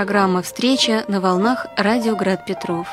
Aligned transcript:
Программа 0.00 0.40
«Встреча» 0.40 1.04
на 1.08 1.20
волнах 1.20 1.66
«Радио 1.76 2.16
Град 2.16 2.46
Петров». 2.46 2.88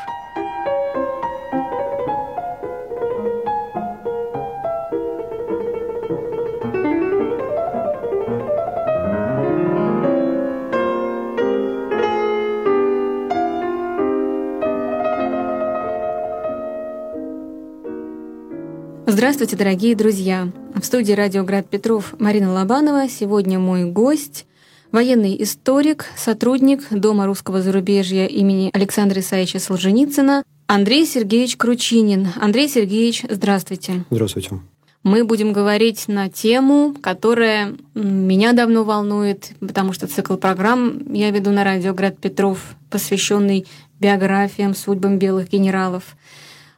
Здравствуйте, 19.05 19.55
дорогие 19.55 19.95
друзья! 19.95 20.49
В 20.75 20.83
студии 20.83 21.13
«Радио 21.13 21.45
Град 21.45 21.69
Петров» 21.69 22.15
Марина 22.19 22.51
Лобанова. 22.51 23.07
Сегодня 23.07 23.59
мой 23.59 23.85
гость– 23.85 24.45
военный 24.91 25.41
историк, 25.41 26.05
сотрудник 26.15 26.87
Дома 26.89 27.25
русского 27.25 27.61
зарубежья 27.61 28.25
имени 28.25 28.69
Александра 28.73 29.19
Исаевича 29.19 29.59
Солженицына 29.59 30.43
Андрей 30.67 31.05
Сергеевич 31.05 31.57
Кручинин. 31.57 32.27
Андрей 32.39 32.67
Сергеевич, 32.67 33.23
здравствуйте. 33.29 34.05
Здравствуйте. 34.09 34.59
Мы 35.03 35.23
будем 35.23 35.53
говорить 35.53 36.07
на 36.07 36.29
тему, 36.29 36.95
которая 37.01 37.75
меня 37.93 38.53
давно 38.53 38.83
волнует, 38.83 39.51
потому 39.59 39.93
что 39.93 40.07
цикл 40.07 40.35
программ 40.35 41.13
я 41.13 41.31
веду 41.31 41.51
на 41.51 41.63
радио 41.63 41.93
«Град 41.93 42.17
Петров», 42.17 42.75
посвященный 42.89 43.65
биографиям, 43.99 44.75
судьбам 44.75 45.19
белых 45.19 45.49
генералов– 45.49 46.15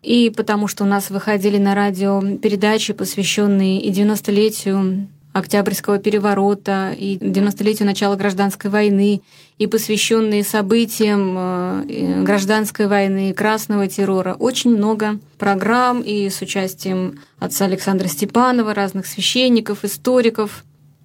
и 0.02 0.30
потому 0.30 0.68
что 0.68 0.84
у 0.84 0.88
нас 0.88 1.10
выходили 1.10 1.58
на 1.58 1.76
радио 1.76 2.22
передачи, 2.38 2.94
посвященные 2.94 3.82
и 3.82 3.92
90-летию 3.92 5.08
Октябрьского 5.32 6.00
переворота, 6.00 6.96
и 6.98 7.18
90-летию 7.18 7.86
начала 7.86 8.16
гражданской 8.16 8.72
войны, 8.72 9.22
и 9.60 9.68
посвященные 9.68 10.44
событиям 10.44 11.36
э, 11.38 12.24
гражданской 12.24 12.88
войны, 12.88 13.34
красного 13.34 13.88
террора. 13.88 14.34
Очень 14.34 14.76
много 14.76 15.20
программ 15.38 16.02
и 16.02 16.30
с 16.30 16.42
участием 16.42 17.20
отца 17.38 17.66
Александра 17.66 18.08
Степанова, 18.08 18.74
разных 18.74 19.06
священников, 19.06 19.86
историков. 19.86 20.64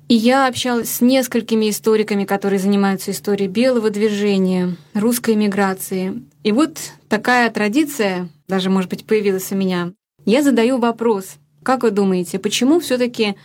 И 0.08 0.14
я 0.14 0.47
общалась 0.47 0.91
с 0.91 1.00
несколькими 1.00 1.69
историками, 1.69 2.25
которые 2.25 2.59
занимаются 2.59 3.11
историей 3.11 3.48
белого 3.48 3.91
движения, 3.91 4.77
русской 4.94 5.34
миграции. 5.34 6.22
И 6.42 6.53
вот 6.53 6.78
такая 7.09 7.50
традиция 7.50 8.28
даже, 8.48 8.70
может 8.70 8.91
быть, 8.91 9.05
появилась 9.05 9.53
у 9.53 9.56
меня. 9.56 9.92
Я 10.25 10.42
задаю 10.42 10.78
вопрос. 10.78 11.36
Как 11.62 11.83
вы 11.83 11.91
думаете, 11.91 12.38
почему 12.38 12.81
все 12.81 12.98
таки 12.98 13.36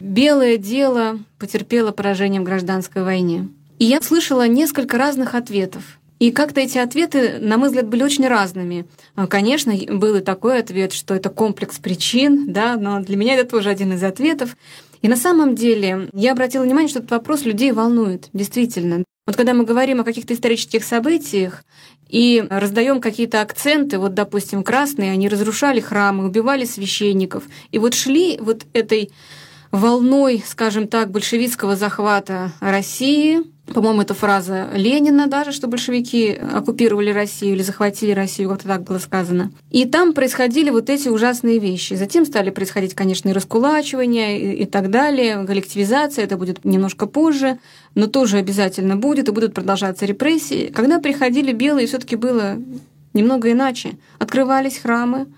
белое 0.00 0.56
дело 0.56 1.18
потерпело 1.38 1.92
поражение 1.92 2.40
в 2.40 2.44
гражданской 2.44 3.02
войне? 3.02 3.48
И 3.78 3.84
я 3.84 4.00
слышала 4.02 4.46
несколько 4.46 4.98
разных 4.98 5.34
ответов. 5.34 5.82
И 6.18 6.32
как-то 6.32 6.60
эти 6.60 6.76
ответы, 6.76 7.38
на 7.40 7.56
мой 7.56 7.68
взгляд, 7.68 7.88
были 7.88 8.02
очень 8.02 8.28
разными. 8.28 8.86
А, 9.14 9.26
конечно, 9.26 9.72
был 9.88 10.16
и 10.16 10.20
такой 10.20 10.58
ответ, 10.58 10.92
что 10.92 11.14
это 11.14 11.30
комплекс 11.30 11.78
причин, 11.78 12.52
да, 12.52 12.76
но 12.76 13.00
для 13.00 13.16
меня 13.16 13.36
это 13.36 13.48
тоже 13.48 13.70
один 13.70 13.94
из 13.94 14.04
ответов. 14.04 14.54
И 15.00 15.08
на 15.08 15.16
самом 15.16 15.54
деле 15.54 16.10
я 16.12 16.32
обратила 16.32 16.62
внимание, 16.62 16.90
что 16.90 16.98
этот 16.98 17.10
вопрос 17.10 17.46
людей 17.46 17.72
волнует, 17.72 18.28
действительно. 18.34 19.02
Вот 19.26 19.36
когда 19.36 19.54
мы 19.54 19.64
говорим 19.64 20.00
о 20.00 20.04
каких-то 20.04 20.34
исторических 20.34 20.84
событиях 20.84 21.64
и 22.08 22.44
раздаем 22.50 23.00
какие-то 23.00 23.40
акценты, 23.40 23.98
вот, 23.98 24.12
допустим, 24.12 24.62
красные, 24.62 25.12
они 25.12 25.28
разрушали 25.28 25.80
храмы, 25.80 26.26
убивали 26.26 26.66
священников, 26.66 27.44
и 27.70 27.78
вот 27.78 27.94
шли 27.94 28.38
вот 28.40 28.66
этой 28.74 29.10
волной, 29.70 30.42
скажем 30.46 30.88
так, 30.88 31.10
большевистского 31.10 31.76
захвата 31.76 32.52
России. 32.60 33.40
По-моему, 33.72 34.02
это 34.02 34.14
фраза 34.14 34.68
Ленина 34.74 35.28
даже, 35.28 35.52
что 35.52 35.68
большевики 35.68 36.32
оккупировали 36.32 37.10
Россию 37.10 37.54
или 37.54 37.62
захватили 37.62 38.10
Россию, 38.10 38.48
как-то 38.48 38.66
так 38.66 38.82
было 38.82 38.98
сказано. 38.98 39.52
И 39.70 39.84
там 39.84 40.12
происходили 40.12 40.70
вот 40.70 40.90
эти 40.90 41.08
ужасные 41.08 41.60
вещи. 41.60 41.94
Затем 41.94 42.26
стали 42.26 42.50
происходить, 42.50 42.94
конечно, 42.94 43.28
и 43.28 43.32
раскулачивания 43.32 44.38
и, 44.38 44.62
и 44.62 44.66
так 44.66 44.90
далее, 44.90 45.44
коллективизация, 45.46 46.24
это 46.24 46.36
будет 46.36 46.64
немножко 46.64 47.06
позже, 47.06 47.60
но 47.94 48.08
тоже 48.08 48.38
обязательно 48.38 48.96
будет, 48.96 49.28
и 49.28 49.32
будут 49.32 49.54
продолжаться 49.54 50.04
репрессии. 50.04 50.72
Когда 50.74 50.98
приходили 50.98 51.52
белые, 51.52 51.86
все 51.86 51.98
таки 51.98 52.16
было 52.16 52.56
немного 53.12 53.52
иначе. 53.52 53.92
Открывались 54.18 54.78
храмы, 54.78 55.28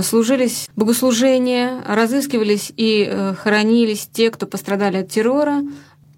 служились 0.00 0.68
богослужения, 0.74 1.82
разыскивались 1.86 2.72
и 2.76 3.06
э, 3.06 3.34
хоронились 3.34 4.08
те, 4.10 4.30
кто 4.30 4.46
пострадали 4.46 4.98
от 4.98 5.10
террора. 5.10 5.62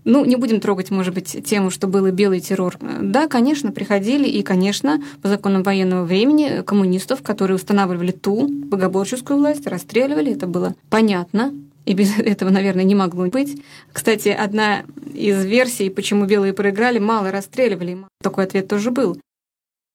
Ну, 0.05 0.25
не 0.25 0.37
будем 0.37 0.61
трогать, 0.61 0.91
может 0.91 1.15
быть, 1.15 1.45
тему, 1.45 1.71
что 1.71 1.87
был 1.87 2.09
белый 2.11 2.41
террор. 2.41 2.77
Да, 3.01 3.27
конечно, 3.27 3.73
приходили, 3.73 4.29
и, 4.29 4.43
конечно, 4.43 5.03
по 5.23 5.29
законам 5.29 5.63
военного 5.63 6.05
времени 6.05 6.63
коммунистов, 6.63 7.23
которые 7.23 7.57
устанавливали 7.57 8.13
ту 8.13 8.47
богоборческую 8.49 9.39
власть, 9.39 9.67
расстреливали, 9.67 10.33
это 10.33 10.47
было 10.47 10.75
понятно, 10.91 11.55
и 11.87 11.95
без 11.95 12.11
этого, 12.19 12.51
наверное, 12.51 12.85
не 12.85 12.95
могло 12.95 13.27
быть. 13.27 13.63
Кстати, 13.93 14.29
одна 14.29 14.85
из 15.15 15.45
версий, 15.45 15.89
почему 15.91 16.27
белые 16.27 16.53
проиграли, 16.53 16.99
мало 16.99 17.31
расстреливали. 17.31 17.99
Такой 18.23 18.45
ответ 18.45 18.69
тоже 18.69 18.91
был. 18.91 19.17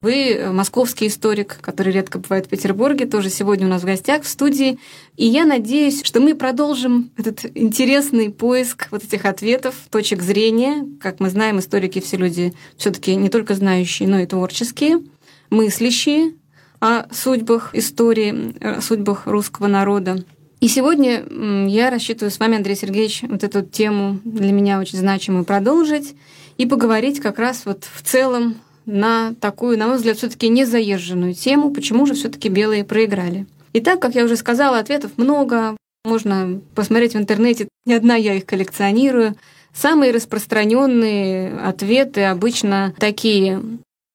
Вы 0.01 0.31
э, 0.31 0.49
московский 0.53 1.07
историк, 1.07 1.57
который 1.59 1.91
редко 1.91 2.19
бывает 2.19 2.45
в 2.45 2.49
Петербурге, 2.49 3.05
тоже 3.05 3.29
сегодня 3.29 3.67
у 3.67 3.69
нас 3.69 3.81
в 3.81 3.85
гостях 3.85 4.23
в 4.23 4.29
студии. 4.29 4.79
И 5.17 5.25
я 5.25 5.43
надеюсь, 5.43 6.03
что 6.05 6.21
мы 6.21 6.35
продолжим 6.35 7.11
этот 7.17 7.45
интересный 7.53 8.29
поиск 8.29 8.87
вот 8.91 9.03
этих 9.03 9.25
ответов, 9.25 9.75
точек 9.91 10.21
зрения. 10.21 10.87
Как 11.01 11.19
мы 11.19 11.29
знаем, 11.29 11.59
историки 11.59 11.99
все 11.99 12.15
люди 12.15 12.53
все 12.77 12.91
таки 12.91 13.13
не 13.13 13.27
только 13.27 13.55
знающие, 13.55 14.07
но 14.07 14.19
и 14.19 14.25
творческие, 14.25 15.01
мыслящие 15.49 16.31
о 16.79 17.13
судьбах 17.13 17.75
истории, 17.75 18.55
о 18.63 18.79
судьбах 18.79 19.27
русского 19.27 19.67
народа. 19.67 20.23
И 20.61 20.69
сегодня 20.69 21.25
я 21.67 21.89
рассчитываю 21.89 22.31
с 22.31 22.39
вами, 22.39 22.55
Андрей 22.55 22.77
Сергеевич, 22.77 23.23
вот 23.23 23.43
эту 23.43 23.63
тему 23.63 24.21
для 24.23 24.53
меня 24.53 24.79
очень 24.79 24.97
значимую 24.97 25.43
продолжить 25.43 26.15
и 26.57 26.65
поговорить 26.65 27.19
как 27.19 27.37
раз 27.37 27.63
вот 27.65 27.83
в 27.83 28.01
целом 28.01 28.55
на 28.89 29.33
такую, 29.39 29.77
на 29.77 29.87
мой 29.87 29.97
взгляд, 29.97 30.17
все-таки 30.17 30.49
незаезженную 30.49 31.33
тему, 31.33 31.71
почему 31.71 32.05
же 32.05 32.15
все-таки 32.15 32.49
белые 32.49 32.83
проиграли. 32.83 33.45
Итак, 33.73 33.99
как 34.01 34.15
я 34.15 34.25
уже 34.25 34.35
сказала, 34.35 34.79
ответов 34.79 35.11
много. 35.17 35.77
Можно 36.05 36.61
посмотреть 36.75 37.13
в 37.13 37.17
интернете. 37.17 37.67
Не 37.85 37.93
одна 37.93 38.15
я 38.15 38.33
их 38.33 38.45
коллекционирую. 38.45 39.35
Самые 39.73 40.11
распространенные 40.11 41.53
ответы 41.59 42.23
обычно 42.23 42.93
такие. 42.97 43.61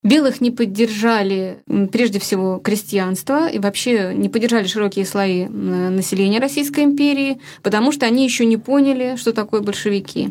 Белых 0.03 0.41
не 0.41 0.51
поддержали 0.51 1.59
прежде 1.93 2.19
всего 2.19 2.59
крестьянство 2.59 3.49
и 3.49 3.59
вообще 3.59 4.12
не 4.15 4.29
поддержали 4.29 4.67
широкие 4.67 5.06
слои 5.06 5.47
населения 5.47 6.41
Российской 6.41 6.85
империи, 6.85 7.41
потому 7.62 7.93
что 7.93 8.05
они 8.05 8.25
еще 8.25 8.45
не 8.45 8.56
поняли, 8.56 9.17
что 9.17 9.33
такое 9.33 9.61
большевики 9.61 10.31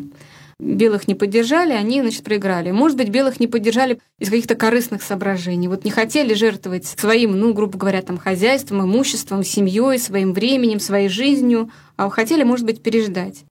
белых 0.58 1.08
не 1.08 1.14
поддержали, 1.14 1.72
они, 1.72 2.00
значит, 2.00 2.24
проиграли. 2.24 2.70
Может 2.70 2.96
быть, 2.96 3.08
белых 3.08 3.40
не 3.40 3.46
поддержали 3.46 4.00
из 4.18 4.30
каких-то 4.30 4.54
корыстных 4.54 5.02
соображений. 5.02 5.68
Вот 5.68 5.84
не 5.84 5.90
хотели 5.90 6.34
жертвовать 6.34 6.86
своим, 6.86 7.38
ну, 7.38 7.52
грубо 7.52 7.78
говоря, 7.78 8.02
там, 8.02 8.18
хозяйством, 8.18 8.82
имуществом, 8.82 9.44
семьей, 9.44 9.98
своим 9.98 10.32
временем, 10.32 10.80
своей 10.80 11.08
жизнью, 11.08 11.70
а 11.96 12.08
хотели, 12.10 12.42
может 12.42 12.66
быть, 12.66 12.82
переждать. 12.82 13.44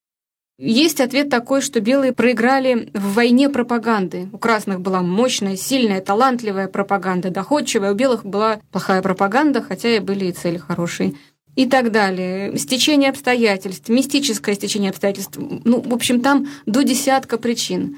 Есть 0.59 1.01
ответ 1.01 1.29
такой, 1.29 1.61
что 1.61 1.79
белые 1.79 2.13
проиграли 2.13 2.91
в 2.93 3.15
войне 3.15 3.49
пропаганды. 3.49 4.29
У 4.31 4.37
красных 4.37 4.81
была 4.81 5.01
мощная, 5.01 5.57
сильная, 5.57 5.99
талантливая 5.99 6.67
пропаганда, 6.67 7.31
доходчивая. 7.31 7.91
У 7.91 7.95
белых 7.95 8.23
была 8.23 8.59
плохая 8.71 9.01
пропаганда, 9.01 9.63
хотя 9.63 9.95
и 9.95 9.99
были 9.99 10.25
и 10.25 10.31
цели 10.31 10.57
хорошие 10.57 11.15
и 11.55 11.65
так 11.65 11.91
далее. 11.91 12.57
Стечение 12.57 13.09
обстоятельств, 13.09 13.89
мистическое 13.89 14.55
стечение 14.55 14.89
обстоятельств. 14.89 15.37
Ну, 15.37 15.81
в 15.81 15.93
общем, 15.93 16.21
там 16.21 16.47
до 16.65 16.83
десятка 16.83 17.37
причин. 17.37 17.97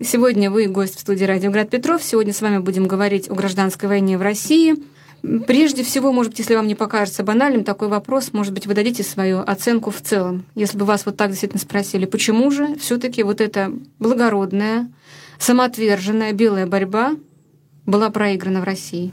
Сегодня 0.00 0.50
вы 0.50 0.66
гость 0.66 0.96
в 0.96 1.00
студии 1.00 1.24
«Радио 1.24 1.50
Град 1.50 1.70
Петров». 1.70 2.02
Сегодня 2.02 2.32
с 2.32 2.40
вами 2.40 2.58
будем 2.58 2.86
говорить 2.86 3.28
о 3.28 3.34
гражданской 3.34 3.88
войне 3.88 4.16
в 4.16 4.22
России. 4.22 4.76
Прежде 5.48 5.82
всего, 5.82 6.12
может 6.12 6.30
быть, 6.30 6.38
если 6.38 6.54
вам 6.54 6.68
не 6.68 6.76
покажется 6.76 7.24
банальным 7.24 7.64
такой 7.64 7.88
вопрос, 7.88 8.32
может 8.32 8.54
быть, 8.54 8.66
вы 8.66 8.74
дадите 8.74 9.02
свою 9.02 9.40
оценку 9.40 9.90
в 9.90 10.00
целом. 10.00 10.44
Если 10.54 10.78
бы 10.78 10.84
вас 10.84 11.04
вот 11.04 11.16
так 11.16 11.30
действительно 11.30 11.60
спросили, 11.60 12.06
почему 12.06 12.52
же 12.52 12.76
все 12.76 12.98
таки 12.98 13.24
вот 13.24 13.40
эта 13.40 13.72
благородная, 13.98 14.88
самоотверженная 15.40 16.32
белая 16.32 16.66
борьба 16.66 17.16
была 17.84 18.10
проиграна 18.10 18.60
в 18.60 18.64
России? 18.64 19.12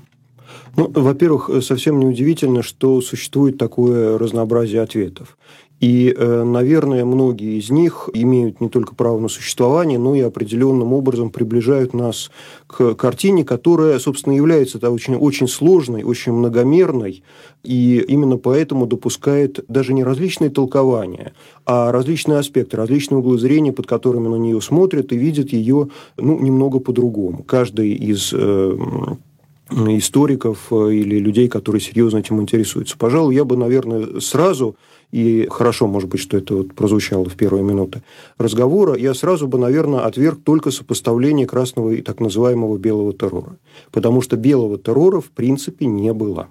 Ну, 0.75 0.91
во-первых, 0.93 1.49
совсем 1.61 1.99
не 1.99 2.05
удивительно, 2.05 2.63
что 2.63 3.01
существует 3.01 3.57
такое 3.57 4.17
разнообразие 4.17 4.81
ответов. 4.81 5.37
И, 5.81 6.15
э, 6.17 6.43
наверное, 6.43 7.03
многие 7.03 7.59
из 7.59 7.69
них 7.69 8.09
имеют 8.13 8.61
не 8.61 8.69
только 8.69 8.95
право 8.95 9.19
на 9.19 9.27
существование, 9.27 9.99
но 9.99 10.15
и 10.15 10.21
определенным 10.21 10.93
образом 10.93 11.29
приближают 11.29 11.93
нас 11.93 12.31
к 12.65 12.95
картине, 12.95 13.43
которая, 13.43 13.99
собственно, 13.99 14.33
является 14.33 14.79
да, 14.79 14.89
очень, 14.89 15.15
очень 15.15 15.49
сложной, 15.49 16.03
очень 16.03 16.31
многомерной, 16.31 17.23
и 17.63 18.03
именно 18.07 18.37
поэтому 18.37 18.87
допускает 18.87 19.65
даже 19.67 19.93
не 19.93 20.05
различные 20.05 20.49
толкования, 20.49 21.33
а 21.65 21.91
различные 21.91 22.39
аспекты, 22.39 22.77
различные 22.77 23.17
углы 23.17 23.37
зрения, 23.37 23.73
под 23.73 23.85
которыми 23.85 24.29
на 24.29 24.37
нее 24.37 24.61
смотрят 24.61 25.11
и 25.11 25.17
видят 25.17 25.51
ее 25.51 25.89
ну, 26.17 26.39
немного 26.39 26.79
по-другому. 26.79 27.43
Каждый 27.43 27.91
из 27.93 28.31
э, 28.33 28.77
историков 29.69 30.67
э, 30.71 30.93
или 30.93 31.17
людей, 31.17 31.47
которые 31.47 31.81
серьезно 31.81 32.19
этим 32.19 32.41
интересуются. 32.41 32.97
Пожалуй, 32.97 33.35
я 33.35 33.45
бы, 33.45 33.57
наверное, 33.57 34.19
сразу 34.19 34.75
и 35.11 35.47
хорошо, 35.49 35.87
может 35.87 36.09
быть, 36.09 36.19
что 36.19 36.37
это 36.37 36.55
вот 36.55 36.73
прозвучало 36.73 37.25
в 37.25 37.35
первые 37.35 37.63
минуты 37.63 38.03
разговора, 38.37 38.95
я 38.95 39.13
сразу 39.13 39.47
бы, 39.47 39.57
наверное, 39.57 40.01
отверг 40.01 40.43
только 40.43 40.71
сопоставление 40.71 41.47
красного 41.47 41.91
и 41.91 42.01
так 42.01 42.19
называемого 42.19 42.77
белого 42.77 43.13
террора. 43.13 43.57
Потому 43.91 44.21
что 44.21 44.35
белого 44.35 44.77
террора 44.77 45.21
в 45.21 45.31
принципе 45.31 45.85
не 45.85 46.13
было. 46.13 46.47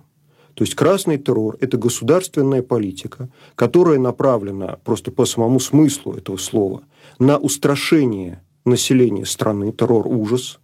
То 0.55 0.63
есть 0.63 0.75
красный 0.77 1.19
террор– 1.19 1.57
это 1.61 1.77
государственная 1.77 2.63
политика, 2.63 3.29
которая 3.57 3.99
направлена 3.99 4.79
просто 4.85 5.11
по 5.11 5.25
самому 5.25 5.59
смыслу 5.59 6.15
этого 6.15 6.37
слова 6.37 6.83
на 7.19 7.39
устрашение 7.39 8.43
населения 8.65 9.27
страны, 9.27 9.73
террор– 9.73 10.07
ужас 10.09 10.59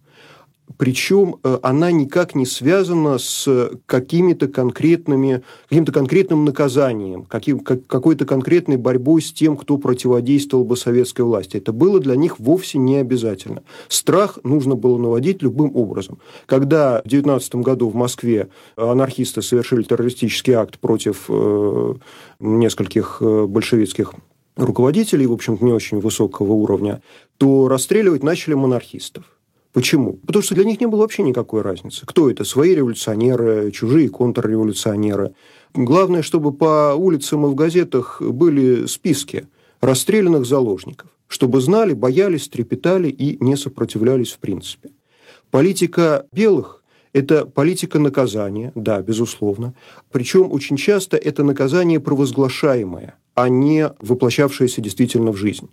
причем 0.81 1.35
э, 1.43 1.59
она 1.61 1.91
никак 1.91 2.33
не 2.33 2.47
связана 2.47 3.19
с 3.19 3.69
какими-то 3.85 4.47
конкретными, 4.47 5.43
каким-то 5.69 5.91
конкретным 5.91 6.43
наказанием, 6.43 7.25
каким, 7.25 7.59
как, 7.59 7.85
какой-то 7.85 8.25
конкретной 8.25 8.77
борьбой 8.77 9.21
с 9.21 9.31
тем, 9.31 9.57
кто 9.57 9.77
противодействовал 9.77 10.65
бы 10.65 10.75
советской 10.75 11.21
власти. 11.21 11.57
Это 11.57 11.71
было 11.71 11.99
для 11.99 12.15
них 12.15 12.39
вовсе 12.39 12.79
не 12.79 12.95
обязательно. 12.95 13.61
Страх 13.89 14.39
нужно 14.43 14.73
было 14.73 14.97
наводить 14.97 15.43
любым 15.43 15.75
образом. 15.75 16.17
Когда 16.47 17.03
в 17.05 17.07
19 17.07 17.57
году 17.57 17.87
в 17.87 17.93
Москве 17.93 18.49
анархисты 18.75 19.43
совершили 19.43 19.83
террористический 19.83 20.53
акт 20.53 20.79
против 20.79 21.25
э, 21.29 21.93
нескольких 22.39 23.19
э, 23.21 23.45
большевистских 23.45 24.15
руководителей, 24.55 25.27
в 25.27 25.33
общем 25.33 25.59
не 25.61 25.73
очень 25.73 25.99
высокого 25.99 26.53
уровня, 26.53 27.03
то 27.37 27.67
расстреливать 27.67 28.23
начали 28.23 28.55
монархистов. 28.55 29.25
Почему? 29.73 30.13
Потому 30.25 30.43
что 30.43 30.55
для 30.55 30.65
них 30.65 30.81
не 30.81 30.87
было 30.87 31.01
вообще 31.01 31.23
никакой 31.23 31.61
разницы. 31.61 32.05
Кто 32.05 32.29
это? 32.29 32.43
Свои 32.43 32.75
революционеры, 32.75 33.71
чужие 33.71 34.09
контрреволюционеры. 34.09 35.33
Главное, 35.73 36.21
чтобы 36.21 36.51
по 36.51 36.93
улицам 36.95 37.45
и 37.45 37.49
в 37.49 37.55
газетах 37.55 38.21
были 38.21 38.85
списки 38.85 39.47
расстрелянных 39.79 40.45
заложников, 40.45 41.09
чтобы 41.27 41.61
знали, 41.61 41.93
боялись, 41.93 42.49
трепетали 42.49 43.07
и 43.09 43.41
не 43.43 43.55
сопротивлялись 43.55 44.33
в 44.33 44.39
принципе. 44.39 44.89
Политика 45.49 46.25
белых– 46.33 46.83
это 47.13 47.45
политика 47.45 47.97
наказания, 47.99 48.73
да, 48.75 49.01
безусловно. 49.01 49.73
Причем 50.11 50.51
очень 50.51 50.75
часто 50.75 51.15
это 51.15 51.43
наказание 51.43 52.01
провозглашаемое, 52.01 53.15
а 53.35 53.47
не 53.47 53.89
воплощавшееся 53.99 54.81
действительно 54.81 55.31
в 55.31 55.37
жизнь. 55.37 55.69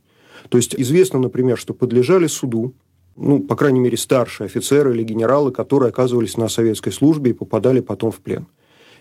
То 0.49 0.57
есть 0.59 0.75
известно, 0.77 1.19
например, 1.19 1.59
что 1.59 1.75
подлежали 1.75 2.29
суду 2.29 2.75
ну, 3.19 3.41
по 3.41 3.57
крайней 3.57 3.81
мере, 3.81 3.97
старшие 3.97 4.47
офицеры 4.47 4.95
или 4.95 5.03
генералы, 5.03 5.51
которые 5.51 5.91
оказывались 5.91 6.37
на 6.37 6.49
советской 6.49 6.93
службе 6.93 7.33
и 7.33 7.35
попадали 7.35 7.81
потом 7.81 8.11
в 8.11 8.21
плен. 8.21 8.47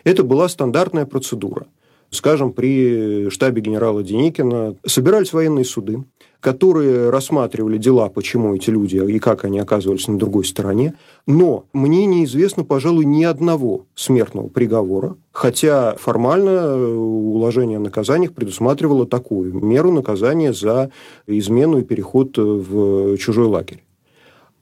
Это 0.03 0.23
была 0.23 0.49
стандартная 0.49 1.05
процедура. 1.05 1.67
Скажем, 2.09 2.53
при 2.53 3.29
штабе 3.29 3.61
генерала 3.61 4.01
Деникина 4.01 4.75
собирались 4.85 5.33
военные 5.33 5.65
суды, 5.65 6.05
которые 6.39 7.09
рассматривали 7.09 7.77
дела, 7.77 8.07
почему 8.07 8.55
эти 8.55 8.69
люди 8.69 8.95
и 8.95 9.19
как 9.19 9.43
они 9.43 9.59
оказывались 9.59 10.07
на 10.07 10.17
другой 10.17 10.45
стороне. 10.45 10.93
Но 11.25 11.65
мне 11.73 12.05
неизвестно, 12.05 12.63
пожалуй, 12.63 13.03
ни 13.03 13.25
одного 13.25 13.87
смертного 13.93 14.47
приговора, 14.47 15.17
хотя 15.33 15.95
формально 15.95 16.77
уложение 16.95 17.77
о 17.77 17.81
наказаниях 17.81 18.33
предусматривало 18.33 19.05
такую 19.05 19.53
меру 19.53 19.91
наказания 19.91 20.53
за 20.53 20.91
измену 21.25 21.79
и 21.79 21.83
переход 21.83 22.37
в 22.37 23.17
чужой 23.17 23.47
лагерь 23.47 23.83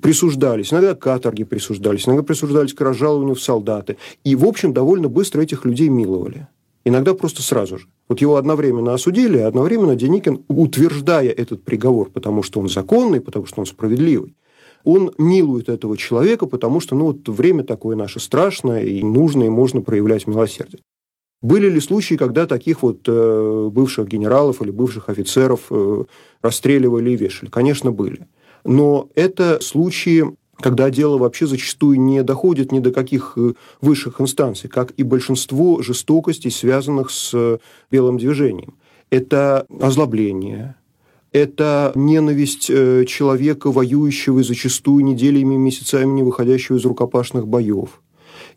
присуждались, 0.01 0.71
иногда 0.71 0.95
каторги 0.95 1.43
присуждались, 1.43 2.07
иногда 2.07 2.23
присуждались 2.23 2.73
к 2.73 2.81
разжалованию 2.81 3.35
в 3.35 3.41
солдаты. 3.41 3.97
И, 4.23 4.35
в 4.35 4.45
общем, 4.45 4.73
довольно 4.73 5.09
быстро 5.09 5.41
этих 5.41 5.65
людей 5.65 5.89
миловали. 5.89 6.47
Иногда 6.83 7.15
просто 7.15 7.41
сразу 7.41 7.79
же. 7.79 7.87
Вот 8.07 8.21
его 8.21 8.35
одновременно 8.35 8.93
осудили, 8.93 9.39
а 9.39 9.47
одновременно 9.47 9.95
Деникин, 9.95 10.43
утверждая 10.47 11.29
этот 11.29 11.63
приговор, 11.63 12.11
потому 12.11 12.43
что 12.43 12.59
он 12.59 12.69
законный, 12.69 13.21
потому 13.21 13.47
что 13.47 13.61
он 13.61 13.65
справедливый, 13.65 14.35
он 14.83 15.11
милует 15.17 15.67
этого 15.67 15.97
человека, 15.97 16.45
потому 16.45 16.79
что 16.79 16.95
ну, 16.95 17.05
вот 17.07 17.27
время 17.27 17.63
такое 17.63 17.95
наше 17.95 18.19
страшное, 18.19 18.83
и 18.83 19.01
нужно, 19.01 19.45
и 19.45 19.49
можно 19.49 19.81
проявлять 19.81 20.27
милосердие. 20.27 20.81
Были 21.41 21.69
ли 21.69 21.79
случаи, 21.79 22.15
когда 22.15 22.45
таких 22.45 22.83
вот 22.83 23.01
э, 23.07 23.69
бывших 23.71 24.07
генералов 24.07 24.61
или 24.61 24.71
бывших 24.71 25.09
офицеров 25.09 25.61
э, 25.71 26.03
расстреливали 26.41 27.11
и 27.11 27.15
вешали? 27.15 27.49
Конечно, 27.49 27.91
были. 27.91 28.27
Но 28.65 29.09
это 29.15 29.59
случаи 29.61 30.25
когда 30.59 30.89
дело 30.89 31.17
вообще 31.17 31.47
зачастую 31.47 31.99
не 31.99 32.23
доходит 32.23 32.71
ни 32.71 32.79
до 32.79 32.91
каких 32.91 33.33
э, 33.35 33.53
высших 33.81 34.21
инстанций, 34.21 34.69
как 34.69 34.93
и 34.97 35.03
большинство 35.03 35.81
жестокостей, 35.81 36.51
связанных 36.51 37.11
с 37.11 37.31
э, 37.33 37.57
белым 37.91 38.17
движением. 38.17 38.75
Это 39.09 39.65
озлобление, 39.81 40.75
это 41.31 41.91
ненависть 41.95 42.69
э, 42.69 43.03
человека, 43.05 43.71
воюющего 43.71 44.39
и 44.39 44.43
зачастую 44.43 45.03
неделями 45.03 45.55
и 45.55 45.57
месяцами 45.57 46.11
не 46.11 46.23
выходящего 46.23 46.77
из 46.77 46.85
рукопашных 46.85 47.47
боев. 47.47 48.01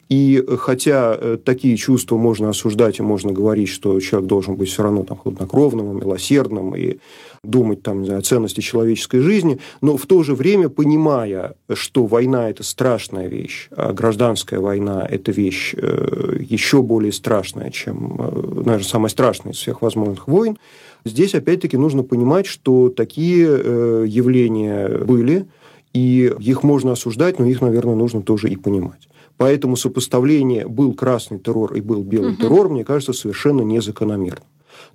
И 0.08 0.42
хотя 0.58 1.36
такие 1.44 1.76
чувства 1.76 2.16
можно 2.16 2.48
осуждать 2.48 2.98
и 2.98 3.02
можно 3.02 3.32
говорить, 3.32 3.68
что 3.68 4.00
человек 4.00 4.28
должен 4.28 4.56
быть 4.56 4.70
все 4.70 4.82
равно 4.82 5.04
там, 5.04 5.18
хладнокровным, 5.18 5.98
милосердным 5.98 6.74
и 6.74 6.98
думать 7.42 7.82
там, 7.82 8.00
не 8.00 8.06
знаю, 8.06 8.20
о 8.20 8.22
ценности 8.22 8.60
человеческой 8.60 9.20
жизни, 9.20 9.58
но 9.80 9.96
в 9.96 10.06
то 10.06 10.22
же 10.22 10.34
время 10.34 10.68
понимая, 10.68 11.54
что 11.72 12.06
война– 12.06 12.50
это 12.50 12.62
страшная 12.62 13.28
вещь, 13.28 13.68
а 13.70 13.92
гражданская 13.92 14.60
война– 14.60 15.06
это 15.10 15.32
вещь 15.32 15.74
э, 15.76 16.36
еще 16.40 16.82
более 16.82 17.12
страшная, 17.12 17.70
чем, 17.70 18.16
э, 18.18 18.62
наверное, 18.64 18.84
самая 18.84 19.08
страшная 19.08 19.52
из 19.52 19.58
всех 19.58 19.82
возможных 19.82 20.26
войн, 20.26 20.58
здесь 21.04 21.34
опять-таки 21.34 21.76
нужно 21.76 22.02
понимать, 22.02 22.46
что 22.46 22.88
такие 22.88 23.46
э, 23.48 24.04
явления 24.06 24.88
были, 24.88 25.46
и 25.94 26.32
их 26.40 26.62
можно 26.62 26.92
осуждать, 26.92 27.38
но 27.38 27.46
их, 27.46 27.60
наверное, 27.60 27.94
нужно 27.94 28.22
тоже 28.22 28.48
и 28.50 28.56
понимать. 28.56 29.07
Поэтому 29.38 29.76
сопоставление 29.76 30.68
был 30.68 30.92
красный 30.92 31.38
террор 31.38 31.74
и 31.74 31.80
был 31.80 32.02
белый 32.02 32.32
угу. 32.32 32.42
террор, 32.42 32.68
мне 32.68 32.84
кажется, 32.84 33.12
совершенно 33.14 33.62
незакономерным. 33.62 34.44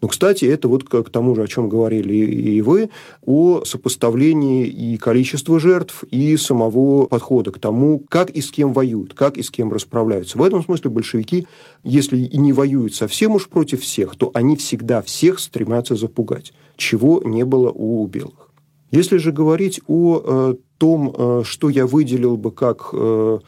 Но, 0.02 0.08
кстати, 0.08 0.46
это 0.46 0.68
вот 0.68 0.84
к 0.84 1.10
тому 1.10 1.36
же, 1.36 1.44
о 1.44 1.48
чем 1.48 1.70
говорили 1.70 2.14
и 2.14 2.62
вы, 2.62 2.90
о 3.26 3.64
сопоставлении 3.66 4.66
и 4.66 4.98
количества 4.98 5.60
жертв, 5.60 6.04
и 6.10 6.38
самого 6.38 7.06
подхода 7.06 7.52
к 7.52 7.60
тому, 7.60 8.00
как 8.00 8.30
и 8.30 8.42
с 8.42 8.52
кем 8.52 8.74
воюют, 8.74 9.14
как 9.14 9.38
и 9.38 9.44
с 9.44 9.50
кем 9.50 9.72
расправляются. 9.72 10.38
В 10.38 10.44
этом 10.44 10.64
смысле 10.64 10.90
большевики, 10.90 11.48
если 11.84 12.18
и 12.18 12.38
не 12.38 12.54
воюют 12.54 12.96
совсем 12.96 13.36
уж 13.36 13.48
против 13.48 13.82
всех, 13.82 14.16
то 14.16 14.32
они 14.34 14.56
всегда 14.56 15.02
всех 15.02 15.40
стремятся 15.40 15.96
запугать, 15.96 16.54
чего 16.78 17.22
не 17.24 17.44
было 17.44 17.72
у 17.72 18.06
белых. 18.08 18.50
Если 18.92 19.18
же 19.18 19.32
говорить 19.32 19.82
о 19.88 20.22
э, 20.24 20.56
том, 20.78 21.14
э, 21.18 21.42
что 21.44 21.70
я 21.70 21.88
выделил 21.88 22.38
бы 22.38 22.52
как 22.52 22.90
э, 22.94 23.40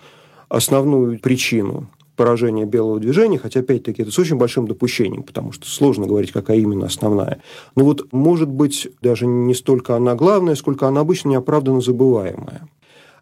основную 0.49 1.19
причину 1.19 1.89
поражения 2.15 2.65
белого 2.65 2.99
движения, 2.99 3.37
хотя, 3.37 3.59
опять-таки, 3.59 4.01
это 4.01 4.11
с 4.11 4.19
очень 4.19 4.37
большим 4.37 4.67
допущением, 4.67 5.23
потому 5.23 5.51
что 5.51 5.67
сложно 5.67 6.07
говорить, 6.07 6.31
какая 6.31 6.57
именно 6.57 6.85
основная. 6.85 7.41
Но 7.75 7.83
вот, 7.83 8.11
может 8.11 8.49
быть, 8.49 8.87
даже 9.01 9.27
не 9.27 9.53
столько 9.53 9.95
она 9.95 10.15
главная, 10.15 10.55
сколько 10.55 10.87
она 10.87 11.01
обычно 11.01 11.29
неоправданно 11.29 11.81
забываемая. 11.81 12.67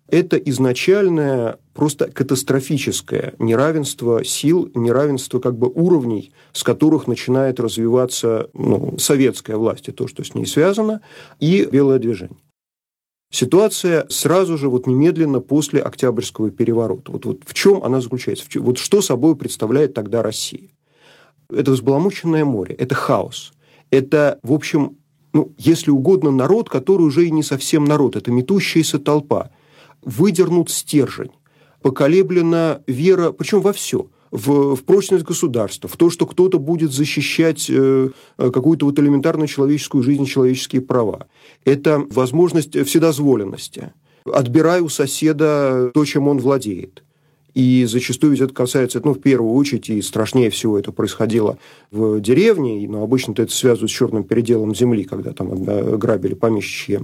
Это 0.10 0.38
изначальное 0.38 1.58
просто 1.74 2.12
катастрофическое 2.12 3.34
неравенство 3.40 4.24
сил, 4.24 4.70
неравенство 4.76 5.40
как 5.40 5.58
бы 5.58 5.68
уровней, 5.68 6.34
с 6.52 6.64
которых 6.64 7.08
начинает 7.08 7.60
развиваться 7.60 8.50
ну, 8.54 8.96
советская 9.00 9.58
власть 9.58 9.88
и 9.88 9.92
то, 9.92 10.08
что 10.08 10.24
с 10.24 10.36
ней 10.36 10.46
связано, 10.46 11.02
и 11.40 11.68
белое 11.72 12.00
движение. 12.00 12.38
Ситуация 13.34 14.06
сразу 14.10 14.60
же, 14.60 14.70
вот 14.70 14.86
немедленно 14.86 15.40
после 15.40 15.82
Октябрьского 15.82 16.52
переворота. 16.52 17.12
Вот, 17.12 17.26
вот 17.26 17.42
в 17.48 17.56
чем 17.56 17.84
она 17.84 18.00
заключается? 18.00 18.46
Вот 18.60 18.78
что 18.78 19.02
собой 19.02 19.36
представляет 19.36 19.96
тогда 19.96 20.22
Россия? 20.22 20.70
Это 21.50 21.72
взбаламученное 21.72 22.46
море, 22.46 22.76
это 22.76 22.94
хаос. 22.94 23.54
Это, 23.90 24.38
в 24.44 24.54
общем, 24.54 24.98
ну, 25.34 25.52
если 25.58 25.90
угодно, 25.90 26.30
народ, 26.30 26.70
который 26.70 27.02
уже 27.02 27.26
и 27.26 27.32
не 27.32 27.42
совсем 27.42 27.86
народ, 27.86 28.16
это 28.16 28.30
метущаяся 28.30 29.00
толпа. 29.00 29.50
Выдернут 30.04 30.70
стержень, 30.70 31.32
поколеблена 31.82 32.84
вера, 32.86 33.32
причем 33.32 33.62
во 33.62 33.74
все– 33.74 34.10
в, 34.34 34.76
в 34.76 34.84
прочность 34.84 35.24
государства, 35.24 35.88
в 35.88 35.96
то, 35.96 36.10
что 36.10 36.26
кто-то 36.26 36.58
будет 36.58 36.92
защищать 36.92 37.68
э, 37.70 38.10
какую-то 38.36 38.88
вот 38.88 38.98
элементарную 38.98 39.48
человеческую 39.48 40.02
жизнь, 40.04 40.26
человеческие 40.26 40.82
права. 40.82 41.28
Это 41.66 42.06
возможность 42.10 42.78
вседозволенности. 42.86 43.94
Отбирай 44.26 44.82
у 44.82 44.90
соседа 44.90 45.92
то, 45.94 46.06
чем 46.06 46.28
он 46.28 46.40
владеет. 46.40 47.04
И 47.54 47.86
зачастую 47.86 48.32
ведь 48.32 48.42
это 48.42 48.54
касается, 48.54 49.00
ну, 49.04 49.14
в 49.14 49.20
первую 49.20 49.54
очередь, 49.54 49.90
и 49.90 50.02
страшнее 50.02 50.50
всего 50.50 50.80
это 50.80 50.92
происходило 50.92 51.60
в 51.92 52.20
деревне, 52.20 52.88
но 52.90 53.04
обычно 53.04 53.34
это 53.34 53.52
связывают 53.52 53.92
с 53.92 53.94
черным 53.94 54.24
переделом 54.24 54.74
земли, 54.74 55.04
когда 55.04 55.34
там 55.34 55.64
грабили 55.98 56.34
помещичьи 56.34 57.02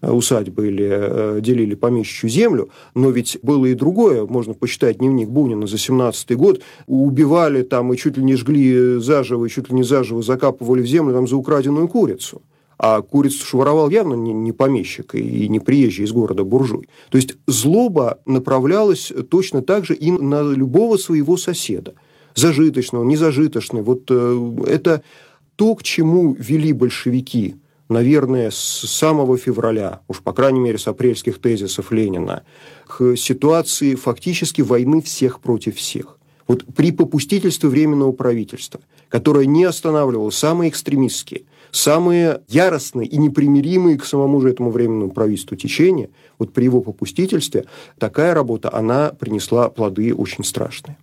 усадьбы 0.00 0.68
или 0.68 0.88
э, 0.88 1.40
делили 1.40 1.74
помещичью 1.74 2.30
землю, 2.30 2.70
но 2.94 3.10
ведь 3.10 3.38
было 3.42 3.66
и 3.66 3.74
другое, 3.74 4.24
можно 4.26 4.54
почитать 4.54 4.98
дневник 4.98 5.28
Бунина 5.28 5.66
за 5.66 5.78
17 5.78 6.36
год, 6.36 6.62
убивали 6.86 7.62
там 7.62 7.92
и 7.92 7.96
чуть 7.96 8.16
ли 8.16 8.22
не 8.22 8.36
жгли 8.36 9.00
заживо, 9.00 9.44
и 9.44 9.48
чуть 9.48 9.70
ли 9.70 9.74
не 9.74 9.82
заживо 9.82 10.22
закапывали 10.22 10.82
в 10.82 10.86
землю 10.86 11.14
там 11.14 11.26
за 11.26 11.36
украденную 11.36 11.88
курицу. 11.88 12.42
А 12.78 13.02
курицу 13.02 13.44
шворовал 13.44 13.90
явно 13.90 14.14
не, 14.14 14.32
не 14.32 14.52
помещик 14.52 15.16
и 15.16 15.48
не 15.48 15.58
приезжий 15.58 16.04
из 16.04 16.12
города 16.12 16.44
буржуй. 16.44 16.88
То 17.10 17.18
есть 17.18 17.34
злоба 17.48 18.20
направлялась 18.24 19.12
точно 19.28 19.62
так 19.62 19.84
же 19.84 19.94
и 19.94 20.12
на 20.12 20.42
любого 20.42 20.96
своего 20.96 21.36
соседа. 21.36 21.94
Зажиточного, 22.36 23.02
незажиточного. 23.02 23.82
Вот 23.82 24.04
э, 24.10 24.50
это 24.68 25.02
то, 25.56 25.74
к 25.74 25.82
чему 25.82 26.36
вели 26.38 26.72
большевики, 26.72 27.56
наверное, 27.88 28.52
с 28.52 28.56
самого 28.56 29.36
февраля, 29.38 30.02
уж 30.06 30.20
по 30.20 30.32
крайней 30.32 30.60
мере 30.60 30.78
с 30.78 30.86
апрельских 30.86 31.40
тезисов 31.40 31.90
Ленина, 31.90 32.44
к 32.86 33.16
ситуации 33.16 33.96
фактически 33.96 34.62
войны 34.62 35.02
всех 35.02 35.40
против 35.40 35.76
всех. 35.76 36.16
Вот 36.46 36.64
при 36.76 36.92
попустительстве 36.92 37.68
Временного 37.68 38.12
правительства, 38.12 38.80
которое 39.08 39.46
не 39.46 39.64
останавливало 39.64 40.30
самые 40.30 40.70
экстремистские– 40.70 41.42
самые 41.70 42.42
яростные 42.48 43.06
и 43.06 43.16
непримиримые 43.16 43.98
к 43.98 44.04
самому 44.04 44.40
же 44.40 44.50
этому 44.50 44.70
временному 44.70 45.10
правительству 45.10 45.56
течения, 45.56 46.10
вот 46.38 46.52
при 46.52 46.64
его 46.64 46.80
попустительстве, 46.80 47.66
такая 47.98 48.34
работа, 48.34 48.72
она 48.72 49.10
принесла 49.10 49.68
плоды 49.68 50.14
очень 50.14 50.44
страшные. 50.44 50.96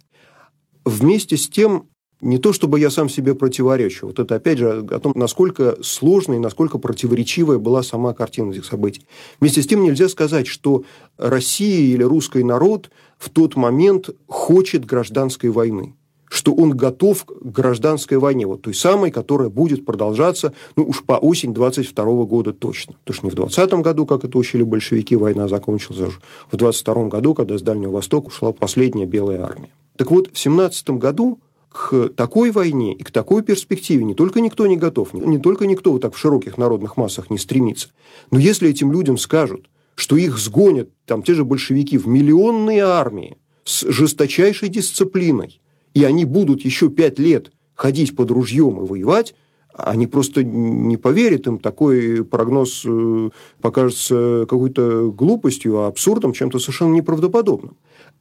Вместе 0.83 1.37
с 1.37 1.49
тем, 1.49 1.87
не 2.21 2.37
то 2.37 2.53
чтобы 2.53 2.79
я 2.79 2.89
сам 2.89 3.09
себе 3.09 3.35
противоречу, 3.35 4.07
вот 4.07 4.19
это 4.19 4.35
опять 4.35 4.57
же 4.57 4.85
о 4.89 4.99
том, 4.99 5.13
насколько 5.15 5.77
сложной, 5.81 6.39
насколько 6.39 6.77
противоречивая 6.77 7.57
была 7.57 7.83
сама 7.83 8.13
картина 8.13 8.51
этих 8.51 8.65
событий. 8.65 9.05
Вместе 9.39 9.61
с 9.61 9.67
тем 9.67 9.83
нельзя 9.83 10.09
сказать, 10.09 10.47
что 10.47 10.83
Россия 11.17 11.93
или 11.93 12.03
русский 12.03 12.43
народ 12.43 12.89
в 13.17 13.29
тот 13.29 13.55
момент 13.55 14.09
хочет 14.27 14.85
гражданской 14.85 15.49
войны 15.49 15.95
что 16.29 16.53
он 16.53 16.71
готов 16.71 17.25
к 17.25 17.31
гражданской 17.43 18.17
войне, 18.17 18.45
вот 18.45 18.63
той 18.63 18.73
самой, 18.73 19.11
которая 19.11 19.49
будет 19.49 19.85
продолжаться, 19.85 20.53
ну, 20.75 20.85
уж 20.85 21.03
по 21.03 21.13
осень 21.13 21.53
22 21.53 22.25
года 22.25 22.53
точно. 22.53 22.95
Потому 23.03 23.15
что 23.15 23.25
не 23.25 23.31
в 23.31 23.35
20 23.35 23.73
году, 23.75 24.05
как 24.05 24.25
это 24.25 24.37
учили 24.37 24.63
большевики, 24.63 25.15
война 25.15 25.47
закончилась, 25.47 25.99
а 26.01 26.55
в 26.55 26.57
22 26.57 27.07
году, 27.07 27.33
когда 27.33 27.57
с 27.57 27.61
Дальнего 27.61 27.91
Востока 27.91 28.27
ушла 28.27 28.51
последняя 28.51 29.05
белая 29.05 29.43
армия. 29.43 29.69
Так 29.97 30.11
вот, 30.11 30.29
в 30.31 30.39
17 30.39 30.89
году 30.91 31.39
к 31.69 32.09
такой 32.15 32.51
войне 32.51 32.93
и 32.93 33.03
к 33.03 33.11
такой 33.11 33.43
перспективе 33.43 34.05
не 34.05 34.15
только 34.15 34.39
никто 34.39 34.65
не 34.65 34.77
готов, 34.77 35.13
не 35.13 35.37
только 35.37 35.67
никто 35.67 35.91
вот 35.91 36.01
так 36.01 36.15
в 36.15 36.17
широких 36.17 36.57
народных 36.57 36.95
массах 36.95 37.29
не 37.29 37.37
стремится, 37.37 37.89
но 38.31 38.39
если 38.39 38.69
этим 38.69 38.93
людям 38.93 39.17
скажут, 39.17 39.69
что 39.95 40.15
их 40.15 40.37
сгонят 40.37 40.89
там 41.05 41.21
те 41.21 41.33
же 41.33 41.43
большевики 41.43 41.97
в 41.97 42.07
миллионные 42.07 42.81
армии 42.81 43.37
с 43.65 43.89
жесточайшей 43.89 44.69
дисциплиной, 44.69 45.59
и 45.95 46.03
они 46.03 46.25
будут 46.25 46.61
еще 46.61 46.89
пять 46.89 47.17
лет 47.17 47.51
ходить 47.73 48.15
под 48.15 48.29
ружьем 48.29 48.83
и 48.83 48.87
воевать, 48.87 49.33
они 49.73 50.07
просто 50.07 50.43
не 50.43 50.97
поверят 50.97 51.47
им, 51.47 51.57
такой 51.57 52.23
прогноз 52.23 52.83
э, 52.85 53.29
покажется 53.61 54.45
какой-то 54.47 55.11
глупостью, 55.11 55.79
а 55.79 55.87
абсурдом, 55.87 56.31
чем-то 56.31 56.59
совершенно 56.59 56.93
неправдоподобным. 56.93 57.75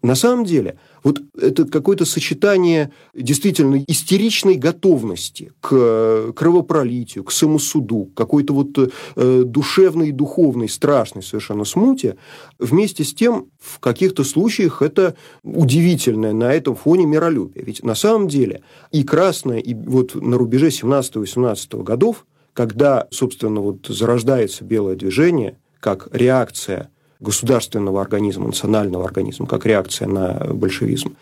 На 0.04 0.16
самом 0.16 0.44
деле, 0.44 0.76
вот 1.02 1.22
это 1.34 1.64
какое-то 1.64 2.04
сочетание 2.04 2.92
действительно 3.14 3.82
истеричной 3.86 4.56
готовности 4.56 5.54
к 5.62 6.32
кровопролитию, 6.36 7.24
к 7.24 7.32
самосуду, 7.32 8.10
к 8.12 8.14
какой-то 8.14 8.52
вот 8.52 8.76
э, 8.76 9.42
душевной 9.46 10.10
и 10.10 10.12
духовной, 10.12 10.68
страшной 10.68 11.22
совершенно 11.22 11.64
смуте, 11.64 12.18
вместе 12.58 13.02
с 13.02 13.14
тем, 13.14 13.46
в 13.58 13.80
каких-то 13.80 14.24
случаях 14.24 14.82
это 14.82 15.16
удивительное 15.42 16.34
на 16.34 16.52
этом 16.52 16.76
фоне 16.76 17.06
миролюбие. 17.06 17.64
Ведь 17.64 17.82
на 17.82 17.94
самом 17.94 18.28
деле 18.28 18.60
и 18.90 19.04
красное, 19.04 19.58
и 19.58 19.72
вот 19.72 20.14
на 20.14 20.36
рубеже 20.36 20.68
17-18 20.68 21.82
годов, 21.82 22.26
когда, 22.52 23.08
собственно, 23.10 23.62
вот 23.62 23.86
зарождается 23.86 24.64
белое 24.64 24.96
движение, 24.96 25.56
как 25.80 26.08
реакция 26.12 26.90
государственного 27.24 28.00
организма, 28.00 28.46
национального 28.46 29.04
организма, 29.04 29.46
как 29.46 29.66
реакция 29.66 30.06
на 30.06 30.34
большевизм. 30.54 31.16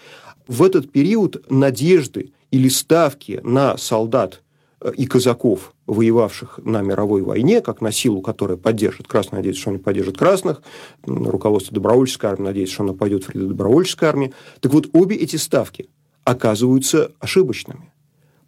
В 0.46 0.62
этот 0.62 0.92
период 0.92 1.48
надежды 1.48 2.32
или 2.50 2.68
ставки 2.68 3.40
на 3.42 3.78
солдат 3.78 4.42
э, 4.80 4.92
и 4.94 5.06
казаков, 5.06 5.72
воевавших 5.86 6.58
на 6.64 6.82
мировой 6.82 7.22
войне, 7.22 7.60
как 7.62 7.80
на 7.80 7.92
силу, 7.92 8.20
которая 8.20 8.58
поддержит 8.58 9.06
красных, 9.06 9.32
надеется, 9.32 9.62
что 9.62 9.70
они 9.70 9.78
поддержат 9.78 10.18
красных, 10.18 10.62
руководство 11.06 11.74
добровольческой 11.74 12.26
армии 12.26 12.44
надеется, 12.44 12.74
что 12.74 12.84
она 12.84 12.92
пойдет 12.92 13.24
в 13.24 13.30
ряды 13.30 13.46
добровольческой 13.46 14.08
армии. 14.08 14.34
Так 14.60 14.72
вот, 14.72 14.88
обе 14.92 15.16
эти 15.16 15.36
ставки 15.36 15.88
оказываются 16.24 17.12
ошибочными, 17.20 17.92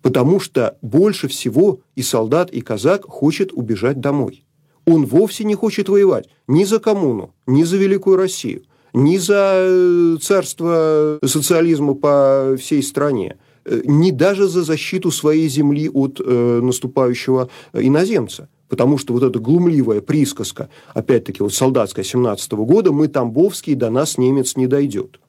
потому 0.03 0.41
что 0.41 0.77
больше 0.83 1.29
всего 1.29 1.81
и 1.95 2.03
солдат, 2.03 2.51
и 2.51 2.61
казак 2.61 3.05
хочет 3.05 3.53
убежать 3.53 4.01
домой 4.01 4.44
он 4.87 5.07
вовсе 5.07 5.45
не 5.45 5.55
хочет 5.55 5.89
воевать 5.89 6.29
ни 6.47 6.65
за 6.65 6.79
коммуну, 6.79 7.35
ни 7.47 7.63
за 7.63 7.77
Великую 7.77 8.17
Россию, 8.17 8.63
ни 8.93 9.17
за 9.17 9.55
э, 9.57 10.17
царство 10.21 11.19
социализма 11.25 11.95
по 11.95 12.57
всей 12.59 12.83
стране, 12.83 13.37
э, 13.65 13.83
ни 13.85 14.11
даже 14.11 14.47
за 14.49 14.63
защиту 14.63 15.11
своей 15.11 15.49
земли 15.49 15.89
от 15.89 16.21
э, 16.25 16.61
наступающего 16.63 17.49
иноземца. 17.73 18.49
Потому 18.69 18.99
что 18.99 19.13
вот 19.13 19.23
эта 19.23 19.39
глумливая 19.39 20.01
присказка, 20.01 20.69
опять-таки, 20.95 21.43
вот 21.43 21.55
солдатская 21.55 22.05
17 22.05 22.53
-го 22.53 22.65
года, 22.65 22.93
мы 22.93 23.09
тамбовские, 23.09 23.77
до 23.77 23.91
нас 23.91 24.19
немец 24.19 24.57
не 24.57 24.67
дойдет. 24.67 25.21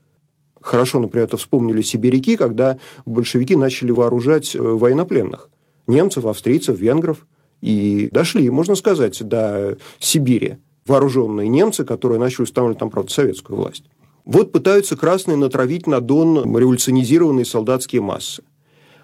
Хорошо, 0.61 0.99
например, 0.99 1.27
это 1.27 1.37
вспомнили 1.37 1.81
сибиряки, 1.81 2.37
когда 2.37 2.79
большевики 3.05 3.55
начали 3.55 3.91
вооружать 3.91 4.55
военнопленных. 4.55 5.49
Немцев, 5.85 6.25
австрийцев, 6.25 6.79
венгров– 6.79 7.27
и 7.65 8.09
дошли, 8.11 8.49
можно 8.51 8.75
сказать, 8.75 9.27
до 9.27 9.77
Сибири 9.99 10.57
вооруженные 10.85 11.49
немцы, 11.49 11.83
которые 11.83 12.19
начали 12.19 12.43
устанавливать 12.43 12.77
там, 12.77 12.91
правда, 12.91 13.11
советскую 13.11 13.57
власть. 13.57 13.85
Вот 14.23 14.51
пытаются 14.51 14.95
красные 14.95 15.35
натравить 15.35 15.87
на 15.87 15.99
Дон 15.99 16.55
революционизированные 16.55 17.43
солдатские 17.43 18.01
массы. 18.01 18.43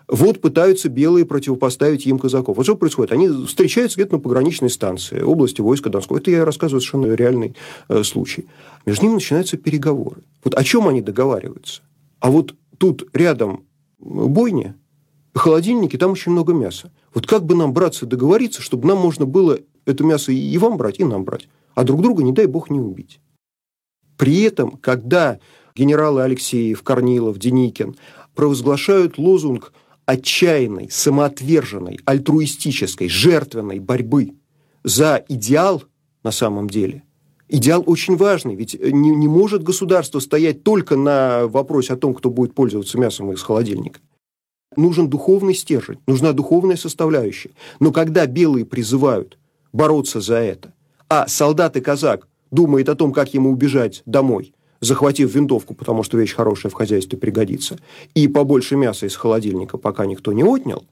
Вот 0.07 0.41
пытаются 0.41 0.89
белые 0.89 1.25
противопоставить 1.25 2.05
им 2.05 2.19
казаков. 2.19 2.57
Вот 2.57 2.63
что 2.63 2.75
происходит? 2.75 3.13
Они 3.13 3.29
встречаются 3.47 3.97
где-то 3.97 4.15
на 4.15 4.19
пограничной 4.19 4.69
станции 4.69 5.21
области 5.21 5.61
войска 5.61 5.89
Донского. 5.89 6.17
Это 6.17 6.29
я 6.29 6.45
рассказываю 6.45 6.81
совершенно 6.81 7.15
реальный 7.15 7.55
э, 7.87 8.03
случай. 8.03 8.45
Между 8.85 9.05
ними 9.05 9.15
начинаются 9.15 9.57
переговоры. 9.57 10.21
Вот 10.43 10.53
о 10.53 10.63
чем 10.63 10.87
они 10.87 11.01
договариваются? 11.01 11.81
А 12.19 12.29
вот 12.29 12.53
тут 12.77 13.07
рядом 13.13 13.63
бойня, 13.99 14.75
холодильнике, 15.33 15.97
там 15.97 16.11
очень 16.11 16.31
много 16.31 16.53
мяса. 16.53 16.91
Вот 17.13 17.27
как 17.27 17.45
бы 17.45 17.55
нам, 17.55 17.73
братцы, 17.73 18.05
договориться, 18.05 18.61
чтобы 18.61 18.87
нам 18.87 18.97
можно 18.97 19.25
было 19.25 19.59
это 19.85 20.03
мясо 20.03 20.31
и 20.31 20.57
вам 20.57 20.77
брать, 20.77 20.99
и 20.99 21.03
нам 21.03 21.23
брать, 21.23 21.47
а 21.75 21.83
друг 21.83 22.01
друга, 22.01 22.23
не 22.23 22.31
дай 22.31 22.45
бог, 22.45 22.69
не 22.69 22.79
убить. 22.79 23.19
При 24.17 24.41
этом, 24.41 24.71
когда 24.77 25.39
генералы 25.75 26.21
Алексеев, 26.21 26.83
Корнилов, 26.83 27.37
Деникин 27.37 27.95
провозглашают 28.35 29.17
лозунг 29.17 29.73
отчаянной, 30.05 30.89
самоотверженной, 30.91 31.99
альтруистической, 32.05 33.09
жертвенной 33.09 33.79
борьбы 33.79 34.35
за 34.83 35.23
идеал 35.27 35.83
на 36.23 36.31
самом 36.31 36.69
деле. 36.69 37.03
Идеал 37.47 37.83
очень 37.85 38.15
важный, 38.15 38.55
ведь 38.55 38.79
не, 38.79 39.09
не 39.09 39.27
может 39.27 39.63
государство 39.63 40.19
стоять 40.19 40.63
только 40.63 40.95
на 40.95 41.47
вопросе 41.47 41.93
о 41.93 41.97
том, 41.97 42.13
кто 42.13 42.29
будет 42.29 42.53
пользоваться 42.53 42.97
мясом 42.97 43.31
из 43.33 43.41
холодильника. 43.41 43.99
Нужен 44.75 45.09
духовный 45.09 45.53
стержень, 45.53 45.99
нужна 46.07 46.31
духовная 46.31 46.77
составляющая. 46.77 47.51
Но 47.79 47.91
когда 47.91 48.25
белые 48.25 48.65
призывают 48.65 49.37
бороться 49.73 50.21
за 50.21 50.35
это, 50.35 50.73
а 51.09 51.27
солдат 51.27 51.75
и 51.75 51.81
казак 51.81 52.27
думает 52.51 52.87
о 52.87 52.95
том, 52.95 53.11
как 53.11 53.33
ему 53.33 53.51
убежать 53.51 54.01
домой, 54.05 54.53
захватив 54.79 55.33
винтовку, 55.33 55.73
потому 55.73 56.03
что 56.03 56.17
вещь 56.17 56.33
хорошая 56.33 56.69
в 56.71 56.75
хозяйстве 56.75 57.17
пригодится, 57.17 57.79
и 58.15 58.29
побольше 58.29 58.77
мяса 58.77 59.07
из 59.07 59.15
холодильника, 59.15 59.77
пока 59.77 60.05
никто 60.05 60.31
не 60.31 60.43
отнял, 60.43 60.85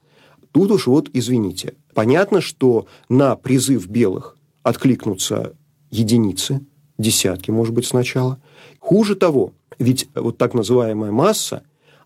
тут 0.52 0.70
уж 0.70 0.86
вот, 0.86 1.08
извините, 1.14 1.74
понятно, 1.94 2.42
что 2.42 2.86
на 3.08 3.34
призыв 3.34 3.88
белых 3.88 4.36
откликнутся 4.62 5.54
единицы, 5.90 6.60
десятки, 6.98 7.50
может 7.50 7.74
быть, 7.74 7.86
сначала. 7.86 8.38
Хуже 8.78 9.14
того, 9.14 9.52
ведь 9.78 10.08
вот 10.14 10.36
так 10.36 10.52
называемая 10.52 11.10
масса, 11.10 11.62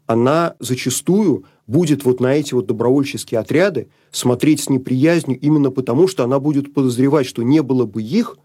она 0.06 0.54
зачастую 0.60 1.44
будет 1.66 2.04
вот 2.04 2.20
на 2.20 2.34
эти 2.34 2.54
вот 2.54 2.66
добровольческие 2.66 3.40
отряды 3.40 3.88
смотреть 4.10 4.60
с 4.60 4.68
неприязнью 4.68 5.38
именно 5.38 5.70
потому, 5.70 6.08
что 6.08 6.24
она 6.24 6.38
будет 6.38 6.74
подозревать, 6.74 7.26
что 7.26 7.42
не 7.42 7.62
было 7.62 7.86
бы 7.86 8.02
их, 8.02 8.36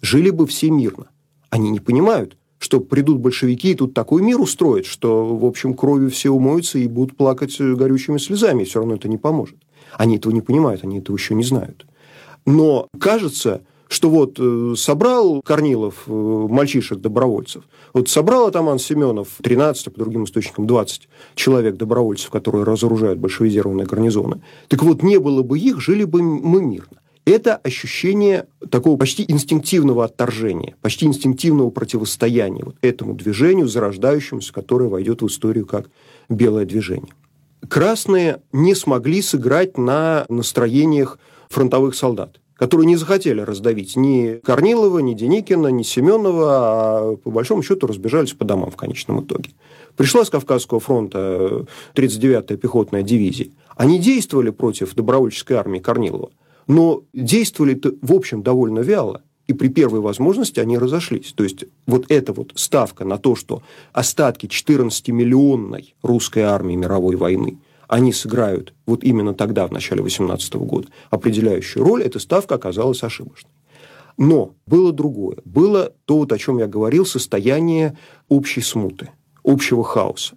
жили 0.00 0.30
бы 0.30 0.46
все 0.46 0.70
мирно. 0.70 1.08
Они 1.50 1.70
не 1.70 1.80
понимают, 1.80 2.36
что 2.58 2.80
придут 2.80 3.18
большевики 3.18 3.72
и 3.72 3.74
тут 3.74 3.94
такой 3.94 4.22
мир 4.22 4.40
устроят, 4.40 4.86
что, 4.86 5.36
в 5.36 5.44
общем, 5.44 5.74
кровью 5.74 6.10
все 6.10 6.30
умоются 6.30 6.78
и 6.78 6.88
будут 6.88 7.16
плакать 7.16 7.58
горючими 7.58 8.18
слезами, 8.18 8.62
и 8.62 8.64
все 8.64 8.80
равно 8.80 8.96
это 8.96 9.08
не 9.08 9.16
поможет. 9.16 9.56
Они 9.96 10.16
этого 10.16 10.32
не 10.32 10.40
понимают, 10.40 10.84
они 10.84 10.98
этого 10.98 11.16
еще 11.16 11.34
не 11.34 11.44
знают. 11.44 11.86
Но 12.46 12.88
кажется, 12.98 13.62
что 13.88 14.10
вот 14.10 14.36
э, 14.38 14.74
собрал 14.76 15.42
Корнилов 15.42 16.04
э, 16.06 16.10
мальчишек-добровольцев, 16.12 17.64
вот 17.94 18.08
собрал 18.08 18.46
атаман 18.46 18.78
Семенов 18.78 19.28
13, 19.42 19.92
по 19.92 19.98
другим 19.98 20.24
источникам 20.24 20.66
20 20.66 21.08
человек 21.34 21.76
добровольцев, 21.76 22.30
которые 22.30 22.64
разоружают 22.64 23.18
большевизированные 23.18 23.86
гарнизоны, 23.86 24.42
так 24.68 24.82
вот 24.82 25.02
не 25.02 25.18
было 25.18 25.42
бы 25.42 25.58
их, 25.58 25.80
жили 25.80 26.04
бы 26.04 26.22
мы 26.22 26.62
мирно. 26.62 26.98
Это 27.24 27.56
ощущение 27.56 28.46
такого 28.70 28.96
почти 28.96 29.24
инстинктивного 29.28 30.04
отторжения, 30.06 30.76
почти 30.80 31.04
инстинктивного 31.04 31.68
противостояния 31.68 32.64
вот 32.64 32.76
этому 32.80 33.14
движению, 33.14 33.68
зарождающемуся, 33.68 34.50
которое 34.52 34.88
войдет 34.88 35.20
в 35.20 35.26
историю 35.26 35.66
как 35.66 35.90
белое 36.30 36.64
движение. 36.64 37.12
Красные 37.68 38.40
не 38.52 38.74
смогли 38.74 39.20
сыграть 39.20 39.76
на 39.76 40.24
настроениях 40.30 41.18
фронтовых 41.50 41.94
солдат 41.94 42.40
которые 42.58 42.86
не 42.86 42.96
захотели 42.96 43.40
раздавить 43.40 43.96
ни 43.96 44.40
Корнилова, 44.42 44.98
ни 44.98 45.14
Деникина, 45.14 45.68
ни 45.68 45.84
Семенова, 45.84 46.46
а 46.50 47.16
по 47.16 47.30
большому 47.30 47.62
счету 47.62 47.86
разбежались 47.86 48.32
по 48.32 48.44
домам 48.44 48.70
в 48.70 48.76
конечном 48.76 49.24
итоге. 49.24 49.50
Пришла 49.96 50.24
с 50.24 50.30
Кавказского 50.30 50.80
фронта 50.80 51.66
39-я 51.94 52.56
пехотная 52.56 53.02
дивизия. 53.02 53.48
Они 53.76 53.98
действовали 53.98 54.50
против 54.50 54.94
добровольческой 54.94 55.54
армии 55.54 55.78
Корнилова, 55.78 56.30
но 56.66 57.02
действовали 57.12 57.80
в 58.02 58.12
общем 58.12 58.42
довольно 58.42 58.80
вяло. 58.80 59.22
И 59.46 59.54
при 59.54 59.68
первой 59.68 60.00
возможности 60.00 60.60
они 60.60 60.76
разошлись. 60.76 61.32
То 61.34 61.42
есть 61.42 61.64
вот 61.86 62.10
эта 62.10 62.34
вот 62.34 62.52
ставка 62.56 63.06
на 63.06 63.16
то, 63.16 63.34
что 63.34 63.62
остатки 63.94 64.44
14-миллионной 64.44 65.94
русской 66.02 66.40
армии 66.40 66.74
мировой 66.74 67.16
войны 67.16 67.56
они 67.88 68.12
сыграют 68.12 68.74
вот 68.86 69.02
именно 69.02 69.34
тогда, 69.34 69.66
в 69.66 69.72
начале 69.72 70.02
18 70.02 70.54
года, 70.54 70.88
определяющую 71.10 71.84
роль, 71.84 72.02
эта 72.02 72.18
ставка 72.18 72.54
оказалась 72.54 73.02
ошибочной. 73.02 73.50
Но 74.18 74.54
было 74.66 74.92
другое. 74.92 75.38
Было 75.44 75.92
то, 76.04 76.18
вот, 76.18 76.32
о 76.32 76.38
чем 76.38 76.58
я 76.58 76.66
говорил, 76.66 77.06
состояние 77.06 77.96
общей 78.28 78.60
смуты, 78.60 79.10
общего 79.44 79.82
хаоса. 79.82 80.36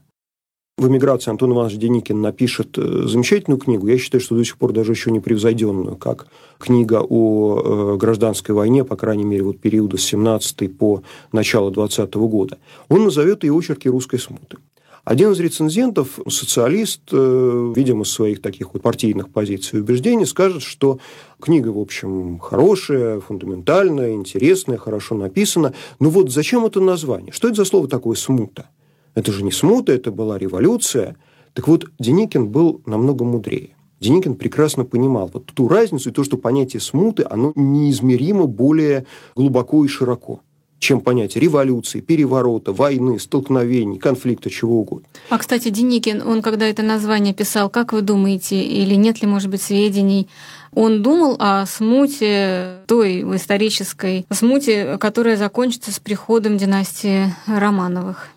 В 0.78 0.88
эмиграции 0.88 1.30
Антон 1.30 1.52
Иванович 1.52 1.78
Деникин 1.78 2.22
напишет 2.22 2.78
э, 2.78 3.04
замечательную 3.06 3.60
книгу, 3.60 3.86
я 3.88 3.98
считаю, 3.98 4.22
что 4.22 4.36
до 4.36 4.44
сих 4.44 4.58
пор 4.58 4.72
даже 4.72 4.94
еще 4.94 5.12
не 5.12 5.20
превзойденную, 5.20 5.96
как 5.96 6.28
книга 6.58 7.06
о 7.08 7.94
э, 7.94 7.98
гражданской 7.98 8.56
войне, 8.56 8.84
по 8.84 8.96
крайней 8.96 9.26
мере, 9.26 9.44
вот 9.44 9.60
периода 9.60 9.98
с 9.98 10.04
17 10.04 10.76
по 10.76 11.04
начало 11.32 11.70
20 11.70 12.14
года. 12.16 12.58
Он 12.90 13.04
назовет 13.04 13.44
ее 13.44 13.56
очерки 13.56 13.90
русской 13.90 14.18
смуты. 14.18 14.58
Один 15.04 15.32
из 15.32 15.40
рецензентов, 15.40 16.20
социалист, 16.30 17.02
э, 17.12 17.74
видимо, 17.76 18.06
своих 18.06 18.42
таких 18.42 18.74
вот 18.74 18.84
партийных 18.84 19.30
позиций 19.30 19.80
и 19.80 19.82
убеждений, 19.82 20.26
скажет, 20.26 20.62
что 20.62 21.00
книга, 21.40 21.70
в 21.70 21.80
общем, 21.80 22.38
хорошая, 22.38 23.20
фундаментальная, 23.20 24.14
интересная, 24.14 24.78
хорошо 24.78 25.16
написана. 25.16 25.74
Но 26.00 26.12
вот 26.12 26.32
зачем 26.32 26.66
это 26.66 26.80
название? 26.82 27.32
Что 27.32 27.48
это 27.48 27.58
за 27.58 27.66
слово 27.66 27.88
такое 27.88 28.16
«смута»? 28.16 28.70
Это 29.16 29.32
же 29.32 29.44
не 29.44 29.52
смута, 29.52 29.92
это 29.92 30.12
была 30.12 30.38
революция. 30.38 31.18
Так 31.54 31.68
вот, 31.68 31.86
Деникин 32.00 32.50
был 32.50 32.82
намного 32.86 33.26
мудрее. 33.26 33.76
Деникин 34.00 34.36
прекрасно 34.36 34.86
понимал 34.86 35.30
вот 35.34 35.48
ту 35.48 35.68
разницу 35.68 36.10
и 36.10 36.14
то, 36.14 36.24
что 36.24 36.38
понятие 36.38 36.80
смуты, 36.80 37.26
оно 37.28 37.54
неизмеримо 37.56 38.46
более 38.46 39.06
глубоко 39.36 39.84
и 39.84 39.88
широко 39.88 40.42
чем 40.82 41.00
понятие 41.00 41.44
революции, 41.44 42.02
переворота, 42.02 42.74
войны, 42.74 43.20
столкновений, 43.20 44.00
конфликта, 44.00 44.50
чего 44.50 44.80
угодно. 44.80 45.08
А, 45.30 45.38
кстати, 45.38 45.70
Деникин, 45.70 46.24
он 46.28 46.42
когда 46.42 46.66
это 46.66 46.82
название 46.82 47.36
писал, 47.36 47.70
как 47.70 47.94
вы 47.94 48.02
думаете, 48.02 48.60
или 48.60 48.96
нет 48.96 49.22
ли, 49.22 49.28
может 49.28 49.52
быть, 49.52 49.62
сведений, 49.62 50.28
он 50.74 51.04
думал 51.04 51.36
о 51.38 51.68
смуте, 51.68 52.80
той 52.88 53.22
исторической 53.36 54.26
смуте, 54.32 54.98
которая 54.98 55.38
закончится 55.38 55.92
с 55.92 56.00
приходом 56.00 56.58
династии 56.58 57.28
Романовых? 57.46 58.30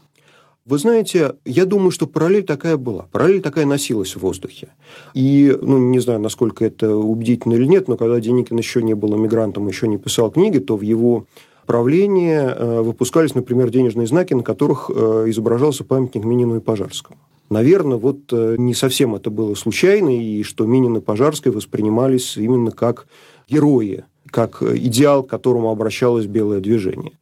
Вы 0.66 0.78
знаете, 0.78 1.37
я 1.46 1.64
думаю, 1.64 1.92
что 1.92 2.07
параллель 2.07 2.44
такая 2.44 2.76
была. 2.76 3.07
Параллель 3.11 3.40
такая 3.40 3.64
носилась 3.64 4.16
в 4.16 4.20
воздухе. 4.20 4.68
И, 5.14 5.57
ну, 5.62 5.78
не 5.78 5.98
знаю, 5.98 6.20
насколько 6.20 6.64
это 6.64 6.94
убедительно 6.94 7.54
или 7.54 7.64
нет, 7.64 7.88
но 7.88 7.96
когда 7.96 8.20
Деникин 8.20 8.59
еще 8.59 8.83
не 8.83 8.94
был 8.94 9.16
эмигрантом, 9.16 9.66
еще 9.66 9.88
не 9.88 9.96
писал 9.96 10.30
книги, 10.30 10.59
то 10.59 10.76
в 10.76 10.83
его 10.83 11.26
правления 11.64 12.55
э, 12.57 12.81
выпускались, 12.83 13.35
например, 13.35 13.70
денежные 13.70 14.07
знаки, 14.07 14.35
на 14.35 14.42
которых 14.42 14.90
э, 14.94 15.24
изображался 15.29 15.85
памятник 15.85 16.24
Минину 16.24 16.57
и 16.57 16.61
Пожарскому. 16.61 17.18
Наверное, 17.50 17.98
вот 17.98 18.33
э, 18.33 18.57
не 18.59 18.74
совсем 18.74 19.14
это 19.14 19.31
было 19.31 19.55
случайно, 19.55 20.16
и 20.16 20.42
что 20.42 20.66
Минин 20.66 20.96
и 20.96 21.00
Пожарский 21.00 21.50
воспринимались 21.50 22.37
именно 22.37 22.70
как 22.70 23.07
герои, 23.48 24.05
как 24.31 24.62
идеал, 24.62 25.22
к 25.22 25.31
которому 25.31 25.70
обращалось 25.70 26.27
белое 26.27 26.61
движение. 26.61 27.12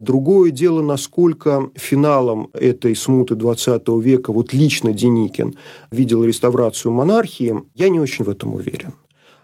Другое 0.00 0.52
дело, 0.52 0.80
насколько 0.80 1.70
финалом 1.74 2.50
этой 2.52 2.94
смуты 2.94 3.34
20 3.34 3.88
века 4.00 4.32
вот 4.32 4.52
лично 4.52 4.92
Деникин 4.92 5.56
видел 5.90 6.22
реставрацию 6.22 6.92
монархии, 6.92 7.62
я 7.74 7.88
не 7.88 7.98
очень 7.98 8.24
в 8.24 8.28
этом 8.28 8.54
уверен. 8.54 8.94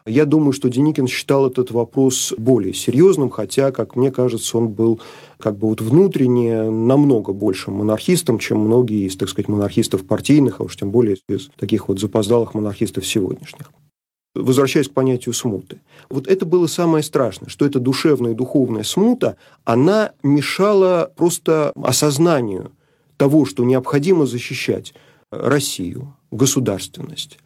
Я 0.07 0.27
думаю, 0.27 0.53
что 0.53 0.69
Деникин 0.69 1.07
считал 1.07 1.47
этот 1.47 1.71
вопрос 1.71 2.35
более 2.37 2.75
серьезным, 2.75 3.31
хотя, 3.31 3.73
как 3.73 3.97
мне 3.97 4.11
кажется, 4.11 4.59
он 4.59 4.69
был 4.69 5.01
как 5.39 5.57
бы 5.57 5.69
вот 5.69 5.81
внутренне 5.81 6.69
намного 6.69 7.33
большим 7.33 7.77
монархистом, 7.77 8.39
чем 8.39 8.59
многие 8.59 9.07
из, 9.07 9.17
так 9.17 9.31
сказать, 9.31 9.49
монархистов 9.49 10.07
партийных, 10.07 10.61
а 10.61 10.65
уж 10.65 10.77
тем 10.77 10.91
более 10.91 11.17
из 11.27 11.49
таких 11.57 11.89
вот 11.89 12.01
запоздалых 12.01 12.53
монархистов 12.53 13.07
сегодняшних. 13.07 13.73
Возвращаясь 14.35 14.89
к 14.89 14.93
понятию 14.93 15.33
смуты. 15.33 15.81
Вот 16.11 16.27
это 16.27 16.45
было 16.45 16.67
самое 16.67 17.03
страшное, 17.03 17.49
что 17.49 17.65
эта 17.65 17.81
душевная 17.81 18.33
и 18.33 18.35
духовная 18.35 18.83
смута, 18.83 19.39
она 19.65 20.13
мешала 20.23 21.11
просто 21.17 21.73
осознанию 21.77 22.73
того, 23.17 23.47
что 23.47 23.65
необходимо 23.65 24.27
защищать 24.27 24.93
Россию, 25.31 26.15
государственность, 26.31 27.39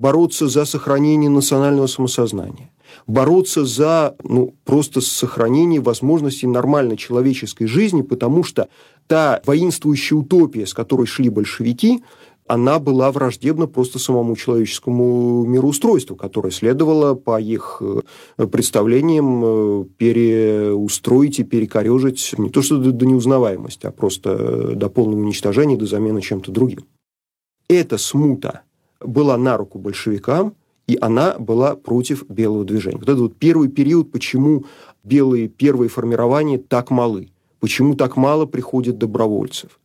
бороться 0.00 0.48
за 0.48 0.64
сохранение 0.64 1.28
национального 1.28 1.86
самосознания, 1.86 2.70
бороться 3.06 3.66
за 3.66 4.16
ну, 4.24 4.54
просто 4.64 5.02
сохранение 5.02 5.80
возможностей 5.80 6.46
нормальной 6.46 6.96
человеческой 6.96 7.66
жизни, 7.66 8.00
потому 8.00 8.42
что 8.42 8.68
та 9.06 9.42
воинствующая 9.44 10.16
утопия, 10.16 10.66
с 10.66 10.72
которой 10.72 11.06
шли 11.06 11.28
большевики, 11.28 12.02
она 12.46 12.78
была 12.80 13.12
враждебна 13.12 13.66
просто 13.66 13.98
самому 13.98 14.34
человеческому 14.36 15.44
мироустройству, 15.44 16.16
которое 16.16 16.50
следовало 16.50 17.14
по 17.14 17.38
их 17.38 17.80
э, 17.80 18.46
представлениям 18.46 19.42
э, 19.44 19.84
переустроить 19.98 21.38
и 21.40 21.44
перекорежить 21.44 22.34
не 22.38 22.48
то 22.48 22.62
что 22.62 22.78
до 22.78 23.06
неузнаваемости, 23.06 23.86
а 23.86 23.92
просто 23.92 24.74
до 24.74 24.88
полного 24.88 25.20
уничтожения, 25.20 25.76
до 25.76 25.86
замены 25.86 26.22
чем-то 26.22 26.50
другим. 26.50 26.86
Эта 27.68 27.98
смута 27.98 28.62
была 29.00 29.36
на 29.36 29.56
руку 29.56 29.78
большевикам, 29.78 30.54
и 30.86 30.98
она 31.00 31.38
была 31.38 31.76
против 31.76 32.28
белого 32.28 32.64
движения. 32.64 32.98
Вот 32.98 33.08
это 33.08 33.20
вот 33.20 33.36
первый 33.36 33.68
период, 33.68 34.10
почему 34.10 34.64
белые 35.04 35.48
первые 35.48 35.88
формирования 35.88 36.58
так 36.58 36.90
малы, 36.90 37.30
почему 37.60 37.94
так 37.94 38.16
мало 38.16 38.46
приходит 38.46 38.98
добровольцев. 38.98 39.78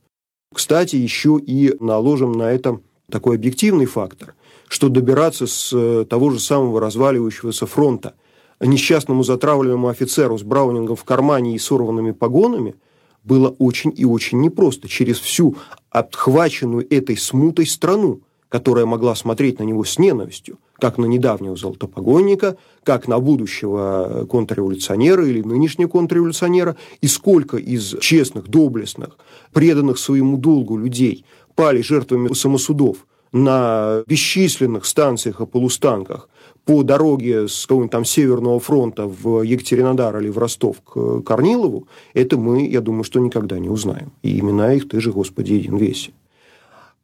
Кстати, 0.54 0.96
еще 0.96 1.40
и 1.40 1.76
наложим 1.80 2.32
на 2.32 2.52
это 2.52 2.80
такой 3.10 3.36
объективный 3.36 3.86
фактор, 3.86 4.34
что 4.68 4.90
добираться 4.90 5.46
с 5.46 5.72
э, 5.74 6.06
того 6.10 6.32
же 6.32 6.40
самого 6.40 6.80
разваливающегося 6.80 7.68
фронта 7.68 8.16
несчастному 8.60 9.24
затравленному 9.24 9.90
офицеру 9.90 10.38
с 10.38 10.44
браунингом 10.44 10.96
в 10.96 11.04
кармане 11.04 11.56
и 11.56 11.60
сорванными 11.60 12.12
погонами 12.12 12.76
было 13.24 13.50
очень 13.60 13.94
и 13.96 14.06
очень 14.06 14.42
непросто 14.42 14.88
через 14.88 15.20
всю 15.20 15.56
отхваченную 15.92 16.88
этой 16.92 17.16
смутой 17.16 17.68
страну– 17.68 18.22
которая 18.50 18.86
могла 18.86 19.16
смотреть 19.16 19.60
на 19.60 19.64
него 19.64 19.84
с 19.84 19.98
ненавистью, 19.98 20.60
как 20.80 20.98
на 20.98 21.06
недавнего 21.06 21.56
золотопогонника, 21.56 22.58
как 22.84 23.08
на 23.08 23.20
будущего 23.20 24.26
контрреволюционера 24.30 25.26
или 25.26 25.42
нынешнего 25.42 25.90
контрреволюционера, 25.90 26.76
и 27.02 27.08
сколько 27.08 27.58
из 27.58 27.98
честных, 28.00 28.48
доблестных, 28.48 29.18
преданных 29.54 29.98
своему 29.98 30.38
долгу 30.38 30.78
людей 30.78 31.26
пали 31.56 31.82
жертвами 31.82 32.34
самосудов 32.34 33.06
на 33.32 34.04
бесчисленных 34.08 34.86
станциях 34.86 35.42
и 35.42 35.46
полустанках 35.46 36.30
по 36.66 36.84
дороге 36.84 37.48
с 37.48 37.64
какого-нибудь 37.64 37.92
там 37.92 38.06
Северного 38.06 38.60
фронта 38.60 39.06
в 39.06 39.42
Екатеринодар 39.42 40.18
или 40.20 40.30
в 40.30 40.38
Ростов 40.38 40.78
к 40.82 41.22
Корнилову, 41.22 41.88
это 42.14 42.38
мы, 42.38 42.68
я 42.68 42.82
думаю, 42.82 43.04
что 43.04 43.20
никогда 43.20 43.60
не 43.60 43.70
узнаем. 43.70 44.12
И 44.24 44.40
имена 44.40 44.74
их 44.74 44.88
ты 44.88 45.00
же, 45.00 45.12
Господи, 45.12 45.54
един 45.54 45.78
весе. 45.78 46.12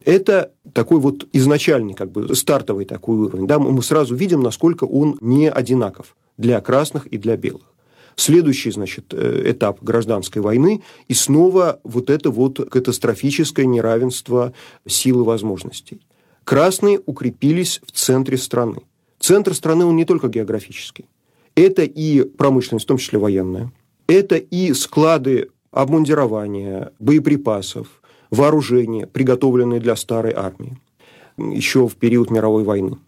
Это 0.04 0.52
такой 0.72 0.98
вот 0.98 1.26
изначальный, 1.32 1.94
как 1.94 2.10
бы 2.10 2.34
стартовый 2.34 2.84
такой 2.84 3.16
уровень. 3.18 3.46
Да, 3.46 3.58
мы 3.58 3.82
сразу 3.82 4.14
видим, 4.14 4.42
насколько 4.42 4.84
он 4.84 5.16
не 5.20 5.50
одинаков 5.50 6.16
для 6.36 6.60
красных 6.60 7.06
и 7.06 7.18
для 7.18 7.36
белых. 7.36 7.62
Следующий, 8.16 8.70
значит, 8.70 9.06
э, 9.12 9.50
этап 9.52 9.82
гражданской 9.82 10.42
войны, 10.42 10.82
и 11.08 11.14
снова 11.14 11.80
вот 11.82 12.10
это 12.10 12.30
вот 12.30 12.58
катастрофическое 12.70 13.64
неравенство 13.64 14.52
сил 14.86 15.22
и 15.22 15.24
возможностей. 15.24 16.00
Красные 16.44 17.00
укрепились 17.06 17.80
в 17.86 17.92
центре 17.92 18.36
страны. 18.36 18.82
Центр 19.18 19.54
страны, 19.54 19.84
он 19.84 19.96
не 19.96 20.04
только 20.04 20.28
географический. 20.28 21.06
Это 21.54 21.82
и 21.84 22.22
промышленность, 22.22 22.84
в 22.84 22.88
том 22.88 22.98
числе 22.98 23.18
военная. 23.18 23.72
Это 24.08 24.36
и 24.36 24.72
склады 24.74 25.50
обмундирования, 25.70 26.92
боеприпасов, 26.98 28.01
вооружения, 28.32 29.06
приготовленные 29.06 29.78
для 29.78 29.94
старой 29.94 30.32
армии 30.32 30.80
еще 31.36 31.88
в 31.88 31.96
период 31.96 32.30
мировой 32.30 32.64
войны. 32.64 32.98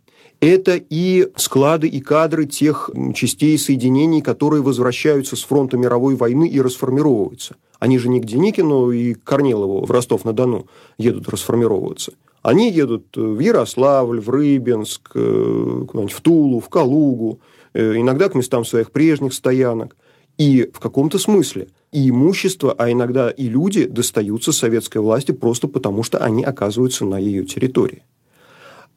Это 0.40 0.76
и 0.76 1.28
склады 1.36 1.88
и 1.88 2.00
кадры 2.00 2.44
тех 2.46 2.90
частей 3.14 3.56
соединений, 3.58 4.20
которые 4.20 4.62
возвращаются 4.62 5.36
с 5.36 5.42
фронта 5.42 5.76
мировой 5.76 6.16
войны 6.16 6.48
и 6.48 6.60
расформировываются. 6.60 7.56
Они 7.78 7.98
же 7.98 8.08
не 8.08 8.20
к 8.20 8.24
Деникину 8.24 8.90
и 8.90 9.14
Корнилову 9.14 9.84
в 9.84 9.90
Ростов-на-Дону 9.90 10.66
едут 10.98 11.28
расформировываться. 11.28 12.12
Они 12.42 12.70
едут 12.70 13.16
в 13.16 13.38
Ярославль, 13.38 14.20
в 14.20 14.28
Рыбинск, 14.28 15.12
э, 15.14 15.20
в 15.20 16.20
Тулу, 16.20 16.60
в 16.60 16.68
Калугу, 16.68 17.40
э, 17.72 17.94
иногда 17.96 18.28
к 18.28 18.34
местам 18.34 18.64
своих 18.64 18.90
прежних 18.90 19.32
стоянок. 19.32 19.96
И 20.38 20.70
в 20.72 20.80
каком-то 20.80 21.18
смысле 21.18 21.68
и 21.92 22.08
имущество, 22.08 22.74
а 22.76 22.90
иногда 22.90 23.30
и 23.30 23.48
люди 23.48 23.84
достаются 23.84 24.52
советской 24.52 24.98
власти 24.98 25.32
просто 25.32 25.68
потому, 25.68 26.02
что 26.02 26.18
они 26.18 26.42
оказываются 26.42 27.04
на 27.04 27.18
ее 27.18 27.44
территории. 27.44 28.02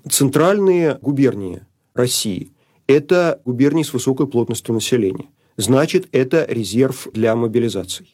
Центральные 0.09 0.97
губернии 1.01 1.61
России– 1.93 2.51
это 2.87 3.41
губернии 3.45 3.83
с 3.83 3.93
высокой 3.93 4.27
плотностью 4.27 4.73
населения. 4.73 5.25
Значит, 5.57 6.07
это 6.11 6.45
резерв 6.47 7.07
для 7.13 7.35
мобилизации. 7.35 8.07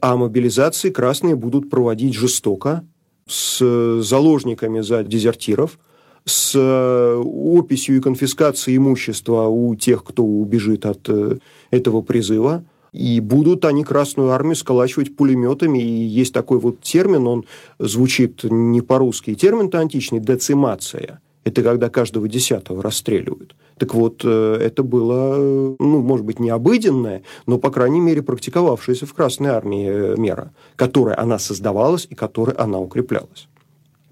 А 0.00 0.16
мобилизации 0.16 0.90
красные 0.90 1.34
будут 1.34 1.70
проводить 1.70 2.14
жестоко, 2.14 2.84
с 3.26 4.00
заложниками 4.02 4.80
за 4.80 5.02
дезертиров, 5.04 5.78
с 6.24 6.54
описью 6.56 7.96
и 7.96 8.00
конфискацией 8.00 8.76
имущества 8.76 9.46
у 9.46 9.74
тех, 9.74 10.04
кто 10.04 10.24
убежит 10.24 10.86
от 10.86 11.08
э, 11.08 11.38
этого 11.70 12.02
призыва. 12.02 12.64
И 12.92 13.20
будут 13.20 13.64
они 13.64 13.84
Красную 13.84 14.30
Армию 14.30 14.56
сколачивать 14.56 15.14
пулеметами. 15.14 15.78
И 15.78 16.04
есть 16.04 16.32
такой 16.32 16.58
вот 16.58 16.80
термин, 16.80 17.26
он 17.26 17.44
звучит 17.78 18.44
не 18.44 18.80
по-русски. 18.80 19.34
Термин-то 19.34 19.78
античный– 19.78 20.20
децимация– 20.20 21.20
это 21.48 21.62
когда 21.62 21.88
каждого 21.88 22.28
десятого 22.28 22.82
расстреливают. 22.82 23.56
Так 23.78 23.94
вот, 23.94 24.22
э, 24.24 24.58
это 24.60 24.82
было, 24.82 25.36
ну, 25.36 26.02
может 26.02 26.26
быть, 26.26 26.40
не 26.40 26.50
обыденное, 26.50 27.22
но, 27.46 27.58
по 27.58 27.70
крайней 27.70 28.00
мере, 28.00 28.22
практиковавшаяся 28.22 29.06
в 29.06 29.14
Красной 29.14 29.50
Армии 29.50 29.88
э, 29.88 30.14
мера, 30.16 30.52
которая 30.76 31.18
она 31.18 31.38
создавалась 31.38 32.06
и 32.10 32.14
которой 32.14 32.54
она 32.54 32.78
укреплялась. 32.78 33.48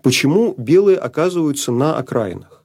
Почему 0.06 0.54
белые 0.56 0.98
оказываются 0.98 1.72
на 1.72 1.96
окраинах? 1.96 2.62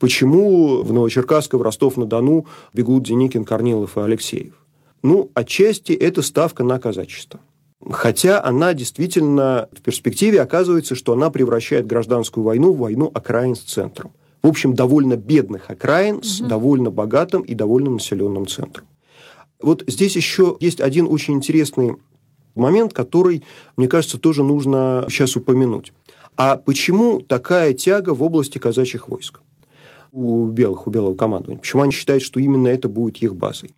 Почему 0.00 0.82
в 0.82 0.92
Новочеркасск 0.92 1.54
в 1.54 1.62
Ростов-на-Дону 1.62 2.46
бегут 2.74 3.04
Деникин, 3.04 3.44
Корнилов 3.44 3.96
и 3.96 4.00
Алексеев? 4.00 4.54
Ну, 5.00 5.30
отчасти 5.34 5.92
это 5.92 6.20
ставка 6.20 6.64
на 6.64 6.80
казачество. 6.80 7.38
Хотя 7.88 8.42
она 8.42 8.74
действительно 8.74 9.68
в 9.70 9.82
перспективе 9.82 10.42
оказывается, 10.42 10.96
что 10.96 11.12
она 11.12 11.30
превращает 11.30 11.86
гражданскую 11.86 12.42
войну 12.42 12.72
в 12.72 12.78
войну 12.78 13.08
окраин 13.14 13.54
с 13.54 13.60
центром. 13.60 14.10
В 14.42 14.48
общем, 14.48 14.74
довольно 14.74 15.14
бедных 15.14 15.70
окраин 15.70 16.16
угу. 16.16 16.24
с 16.24 16.40
довольно 16.40 16.90
богатым 16.90 17.42
и 17.42 17.54
довольно 17.54 17.90
населенным 17.90 18.48
центром. 18.48 18.88
Вот 19.62 19.84
здесь 19.86 20.16
еще 20.16 20.56
есть 20.58 20.80
один 20.80 21.06
очень 21.06 21.34
интересный 21.34 21.94
момент, 22.56 22.92
который, 22.92 23.44
мне 23.76 23.88
кажется, 23.88 24.18
тоже 24.18 24.42
нужно 24.42 25.06
сейчас 25.08 25.36
упомянуть. 25.36 25.92
А 26.42 26.56
почему 26.56 27.20
такая 27.20 27.74
тяга 27.74 28.14
в 28.14 28.22
области 28.22 28.56
казачьих 28.56 29.10
войск? 29.10 29.40
у 30.10 30.46
белых, 30.46 30.86
у 30.86 30.90
белого 30.90 31.14
командования. 31.14 31.60
Почему 31.60 31.82
они 31.82 31.92
считают, 31.92 32.22
что 32.22 32.40
именно 32.40 32.68
это 32.68 32.88
будет 32.88 33.18
их 33.18 33.36
базой? 33.36 33.74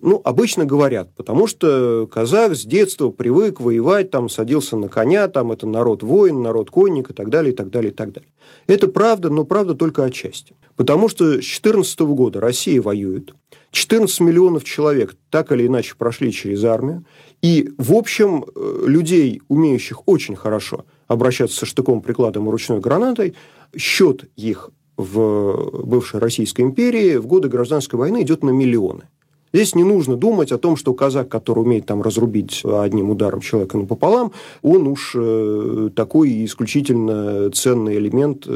Ну, 0.00 0.20
обычно 0.22 0.64
говорят, 0.64 1.12
потому 1.16 1.48
что 1.48 2.06
казах 2.06 2.54
с 2.54 2.64
детства 2.64 3.10
привык 3.10 3.60
воевать, 3.60 4.12
там, 4.12 4.28
садился 4.28 4.76
на 4.76 4.88
коня, 4.88 5.26
там, 5.26 5.50
это 5.50 5.66
народ 5.66 6.04
воин, 6.04 6.42
народ 6.42 6.70
конник 6.70 7.10
и 7.10 7.12
так 7.12 7.28
далее, 7.28 7.52
и 7.52 7.56
так 7.56 7.70
далее, 7.70 7.90
и 7.90 7.94
так 7.94 8.12
далее. 8.12 8.30
Это 8.68 8.86
правда, 8.86 9.28
но 9.28 9.44
правда 9.44 9.74
только 9.74 10.04
отчасти. 10.04 10.54
Потому 10.76 11.08
что 11.08 11.24
с 11.24 11.44
2014 11.44 12.00
года 12.00 12.40
Россия 12.40 12.80
воюет, 12.80 13.34
14 13.72 14.20
миллионов 14.20 14.62
человек 14.62 15.16
так 15.28 15.50
или 15.50 15.66
иначе 15.66 15.96
прошли 15.98 16.30
через 16.30 16.62
армию, 16.62 17.04
и, 17.42 17.72
в 17.78 17.92
общем, 17.94 18.44
э, 18.44 18.84
людей, 18.86 19.42
умеющих 19.48 20.06
очень 20.06 20.36
хорошо 20.36 20.84
обращаться 21.10 21.58
со 21.58 21.66
штыком, 21.66 22.02
прикладом 22.02 22.46
и 22.46 22.50
ручной 22.50 22.78
гранатой, 22.78 23.34
счет 23.76 24.30
их 24.36 24.70
в 24.96 25.82
бывшей 25.84 26.20
Российской 26.20 26.60
империи 26.60 27.16
в 27.16 27.26
годы 27.26 27.48
гражданской 27.48 27.98
войны 27.98 28.22
идет 28.22 28.44
на 28.44 28.50
миллионы. 28.50 29.08
Здесь 29.52 29.74
не 29.74 29.82
нужно 29.82 30.14
думать 30.14 30.52
о 30.52 30.58
том, 30.58 30.76
что 30.76 30.94
казак, 30.94 31.28
который 31.28 31.64
умеет 31.64 31.86
там 31.86 32.00
разрубить 32.00 32.62
одним 32.64 33.10
ударом 33.10 33.40
человека 33.40 33.76
напополам, 33.76 34.30
он 34.62 34.86
уж 34.86 35.16
э, 35.16 35.90
такой 35.96 36.44
исключительно 36.44 37.50
ценный 37.50 37.96
элемент. 37.96 38.46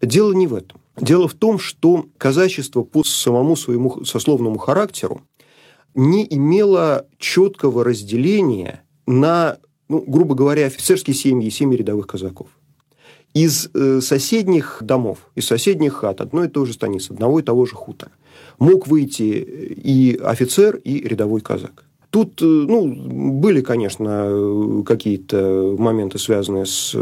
Дело 0.00 0.32
не 0.32 0.46
в 0.46 0.54
этом. 0.54 0.80
Дело 1.00 1.26
в 1.26 1.34
том, 1.34 1.58
что 1.58 2.06
казачество 2.16 2.84
по 2.84 3.02
самому 3.02 3.56
своему 3.56 4.04
сословному 4.04 4.58
характеру 4.58 5.22
не 5.96 6.24
имело 6.30 7.06
четкого 7.18 7.82
разделения 7.82 8.84
на, 9.08 9.58
ну, 9.88 10.04
грубо 10.06 10.34
говоря, 10.34 10.66
офицерские 10.66 11.14
семьи 11.14 11.50
семьи 11.50 11.76
рядовых 11.76 12.06
казаков. 12.06 12.48
Из 13.34 13.70
э, 13.74 14.00
соседних 14.00 14.78
домов, 14.80 15.18
из 15.34 15.46
соседних 15.46 15.94
хат 15.94 16.20
одной 16.20 16.46
и 16.46 16.50
той 16.50 16.66
же 16.66 16.72
станицы, 16.72 17.12
одного 17.12 17.40
и 17.40 17.42
того 17.42 17.66
же 17.66 17.74
хутора– 17.74 18.12
мог 18.58 18.86
выйти 18.86 19.22
и 19.22 20.16
офицер, 20.16 20.76
и 20.76 21.00
рядовой 21.06 21.40
казак. 21.40 21.84
Тут, 22.10 22.40
э, 22.40 22.44
ну, 22.44 22.86
были, 23.40 23.60
конечно, 23.60 24.82
какие-то 24.86 25.76
моменты, 25.78 26.18
связанные 26.18 26.66
с 26.66 26.96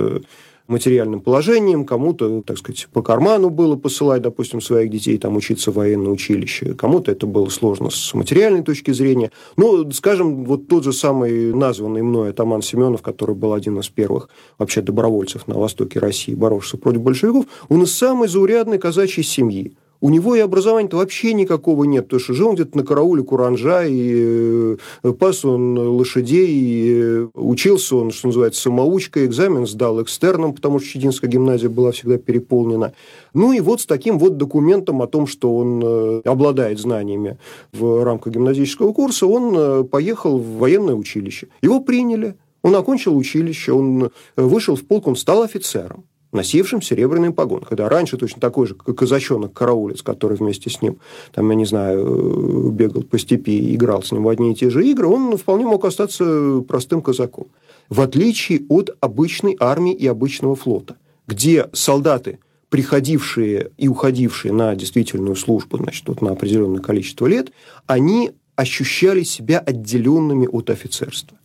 материальным 0.69 1.21
положением, 1.21 1.85
кому-то, 1.85 2.43
так 2.43 2.59
сказать, 2.59 2.89
по 2.93 3.03
карману 3.03 3.51
было 3.51 3.77
посылать, 3.77 4.23
допустим, 4.23 4.61
своих 4.61 4.91
детей 4.91 5.19
там 5.19 5.37
учиться 5.37 5.71
в 5.71 5.75
военное 5.75 6.11
училище, 6.11 6.75
кому-то 6.75 7.13
это 7.13 7.27
было 7.27 7.49
сложно 7.49 7.91
с 7.91 8.15
материальной 8.15 8.63
точки 8.63 8.91
зрения. 8.91 9.31
Но, 9.57 9.91
скажем, 9.93 10.45
вот 10.45 10.69
тот 10.69 10.85
же 10.85 10.93
самый 10.93 11.53
названный 11.55 12.03
мной 12.03 12.31
Атаман 12.31 12.63
Семенов, 12.63 13.03
который 13.03 13.35
был 13.35 13.53
один 13.53 13.79
из 13.79 13.89
первых 13.89 14.29
вообще 14.59 14.83
добровольцев 14.83 15.47
на 15.47 15.55
востоке 15.59 15.99
России, 15.99 16.35
боровшихся 16.35 16.79
против 16.79 17.01
большевиков, 17.01 17.47
он 17.69 17.83
из 17.83 17.95
самой 17.95 18.29
заурядной 18.29 18.79
казачьей 18.79 19.25
семьи. 19.25 19.77
У 20.01 20.11
него 20.11 20.35
и 20.35 20.41
образования-то 20.41 20.99
вообще 20.99 21.33
никакого 21.33 21.85
нет, 21.85 22.05
потому 22.05 22.21
что 22.21 22.35
жил 22.35 22.49
он 22.49 22.55
где-то 22.55 22.77
на 22.77 22.85
карауле 22.85 23.23
Куранжа, 23.23 23.85
и 23.87 24.77
э, 25.03 25.13
пас 25.19 25.45
он 25.45 25.79
лошадей, 25.79 26.49
и 26.49 27.01
э, 27.01 27.29
учился 27.35 27.97
он, 27.97 28.11
что 28.11 28.29
называется, 28.29 28.61
самоучкой, 28.61 29.27
экзамен 29.27 29.67
сдал 29.67 30.03
экстерном, 30.03 30.55
потому 30.55 30.81
что 30.81 30.89
Читинская 30.89 31.31
гимназия 31.31 31.71
была 31.71 31.93
всегда 31.93 32.19
переполнена. 32.19 32.93
Ну 33.33 33.53
и 33.53 33.61
вот 33.61 33.81
с 33.81 33.87
таким 33.87 34.19
вот 34.19 34.37
документом 34.37 35.01
о 35.01 35.07
том, 35.07 35.27
что 35.27 35.57
он 35.57 35.83
э, 35.83 36.21
обладает 36.25 36.79
знаниями 36.79 37.39
в 37.73 38.05
рамках 38.05 38.35
гимназического 38.35 38.93
курса, 38.93 39.27
он 39.27 39.87
поехал 39.89 40.39
в 40.39 40.59
военное 40.59 40.95
училище. 40.95 41.49
Его 41.63 41.81
приняли, 41.81 42.35
он 42.63 42.75
окончил 42.75 43.17
училище, 43.17 43.73
он 43.73 44.11
вышел 44.37 44.77
в 44.77 44.85
полк, 44.85 45.07
он 45.07 45.17
стал 45.17 45.43
офицером 45.43 46.05
носившим 46.37 46.81
серебряный 46.81 47.33
погон. 47.33 47.63
Когда 47.63 47.89
раньше 47.89 48.17
точно 48.17 48.41
такой 48.41 48.69
же 48.69 48.75
казачонок-караулец, 48.75 50.03
который 50.03 50.37
вместе 50.37 50.71
с 50.71 50.81
ним, 50.81 50.99
там, 51.33 51.51
я 51.51 51.57
не 51.57 51.65
знаю, 51.65 52.69
э, 52.69 52.71
бегал 52.71 53.03
по 53.03 53.19
степи 53.19 53.75
играл 53.75 54.03
с 54.03 54.13
ним 54.13 54.23
в 54.23 54.29
одни 54.29 54.53
и 54.53 54.55
те 54.55 54.71
же 54.71 54.87
игры, 54.87 55.09
он 55.09 55.37
вполне 55.37 55.65
мог 55.65 55.85
остаться 55.85 56.63
простым 56.69 57.03
казаком. 57.03 57.49
В 57.89 58.01
отличие 58.01 58.63
от 58.69 58.97
обычной 59.01 59.57
армии 59.59 59.95
и 59.95 60.07
обычного 60.07 60.55
флота, 60.55 60.97
где 61.27 61.69
солдаты, 61.73 62.39
приходившие 62.69 63.71
и 63.77 63.89
уходившие 63.89 64.53
на 64.53 64.75
действительную 64.77 65.37
службу, 65.37 65.79
значит, 65.79 66.07
вот 66.07 66.21
на 66.21 66.31
определенное 66.31 66.81
количество 66.81 67.27
лет, 67.27 67.51
они 67.87 68.33
ощущали 68.55 69.23
себя 69.23 69.59
отделенными 69.59 70.47
от 70.47 70.71
офицерства. 70.71 71.39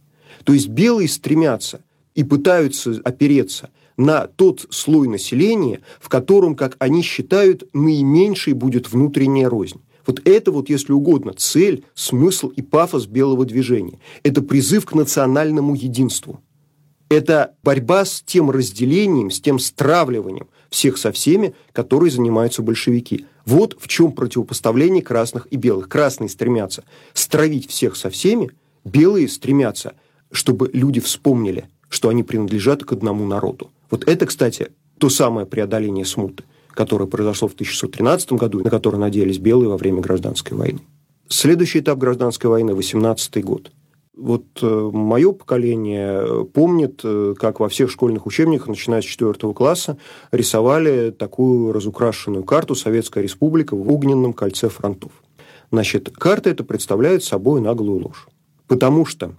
То 0.44 0.54
есть 0.54 0.70
белые 0.70 1.08
стремятся 1.08 1.82
и 2.14 2.24
пытаются 2.24 3.00
опереться– 3.04 3.70
на 3.98 4.28
тот 4.28 4.66
слой 4.70 5.08
населения, 5.08 5.82
в 6.00 6.10
котором, 6.10 6.56
как 6.56 6.76
они 6.80 7.02
считают, 7.02 7.68
наименьшей 7.74 8.54
будет 8.54 8.92
внутренняя 8.92 9.50
рознь. 9.50 9.82
Вот 10.06 10.22
это 10.26 10.52
вот, 10.52 10.70
если 10.70 10.94
угодно, 10.94 11.34
цель, 11.34 11.84
смысл 11.94 12.50
и 12.50 12.62
пафос 12.62 13.06
белого 13.06 13.46
движения. 13.46 14.00
Это 14.24 14.42
призыв 14.42 14.86
к 14.86 14.94
национальному 14.94 15.76
единству. 15.76 16.42
Это 17.10 17.56
борьба 17.62 18.06
с 18.06 18.24
тем 18.26 18.50
разделением, 18.50 19.32
с 19.32 19.42
тем 19.42 19.60
стравливанием 19.60 20.48
всех 20.70 20.98
со 20.98 21.12
всеми, 21.12 21.54
которые 21.74 22.10
занимаются 22.10 22.62
большевики. 22.62 23.26
Вот 23.46 23.76
в 23.80 23.88
чем 23.90 24.14
противопоставление 24.14 25.04
красных 25.04 25.48
и 25.52 25.58
белых. 25.58 25.90
Красные 25.90 26.30
стремятся 26.30 26.86
стравить 27.14 27.70
всех 27.70 27.98
со 27.98 28.10
всеми, 28.10 28.52
белые 28.86 29.28
стремятся, 29.28 29.96
чтобы 30.32 30.70
люди 30.72 31.02
вспомнили, 31.02 31.66
что 31.90 32.08
они 32.08 32.24
принадлежат 32.24 32.86
к 32.86 32.94
одному 32.94 33.26
народу. 33.26 33.72
Вот 33.92 34.08
это, 34.08 34.26
кстати, 34.26 34.72
то 34.98 35.10
самое 35.10 35.46
преодоление 35.46 36.06
смуты, 36.06 36.44
которое 36.70 37.06
произошло 37.06 37.48
в 37.48 37.54
1613 37.54 38.34
году, 38.34 38.64
на 38.64 38.70
которое 38.70 38.98
надеялись 38.98 39.38
белые 39.38 39.70
во 39.70 39.78
время 39.78 40.02
гражданской 40.02 40.58
войны. 40.58 40.80
Следующий 41.28 41.80
этап 41.80 41.98
гражданской 42.00 42.50
войны– 42.50 42.74
18 42.76 43.44
год. 43.44 43.72
Вот 44.18 44.46
э, 44.62 44.90
мое 44.94 45.32
поколение 45.32 46.46
помнит, 46.46 47.02
э, 47.04 47.34
как 47.40 47.60
во 47.60 47.70
всех 47.70 47.90
школьных 47.90 48.26
учебниках, 48.26 48.68
начиная 48.68 49.02
с 49.02 49.06
4 49.06 49.34
класса, 49.54 49.98
рисовали 50.32 51.12
такую 51.12 51.72
разукрашенную 51.72 52.44
карту 52.44 52.76
«Советская 52.76 53.24
республика 53.24 53.76
в 53.76 53.92
огненном 53.92 54.34
кольце 54.34 54.70
фронтов». 54.70 55.12
Значит, 55.72 56.10
карта 56.12 56.50
эта 56.50 56.64
представляет 56.64 57.24
собой 57.24 57.62
наглую 57.62 58.04
ложь. 58.04 58.28
Потому 58.68 59.06
что 59.06 59.34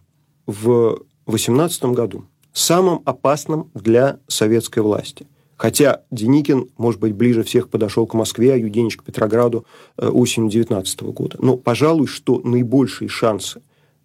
в 0.47 1.03
18 1.27 1.85
году 1.85 2.25
самым 2.53 3.03
опасным 3.05 3.71
для 3.75 4.19
советской 4.29 4.81
власти 4.81 5.27
Хотя 5.63 6.03
Деникин, 6.11 6.71
может 6.77 6.99
быть, 6.99 7.15
ближе 7.15 7.45
всех 7.45 7.69
подошел 7.69 8.05
к 8.09 8.15
Москве, 8.15 8.55
а 8.55 8.57
Юденич 8.57 8.97
к 8.97 9.05
Петрограду 9.05 9.65
э, 9.97 10.09
осенью 10.09 10.51
19 10.51 11.03
года. 11.03 11.37
Но, 11.41 11.57
пожалуй, 11.57 12.09
что 12.09 12.41
наибольшие 12.41 13.07
шансы 13.07 13.63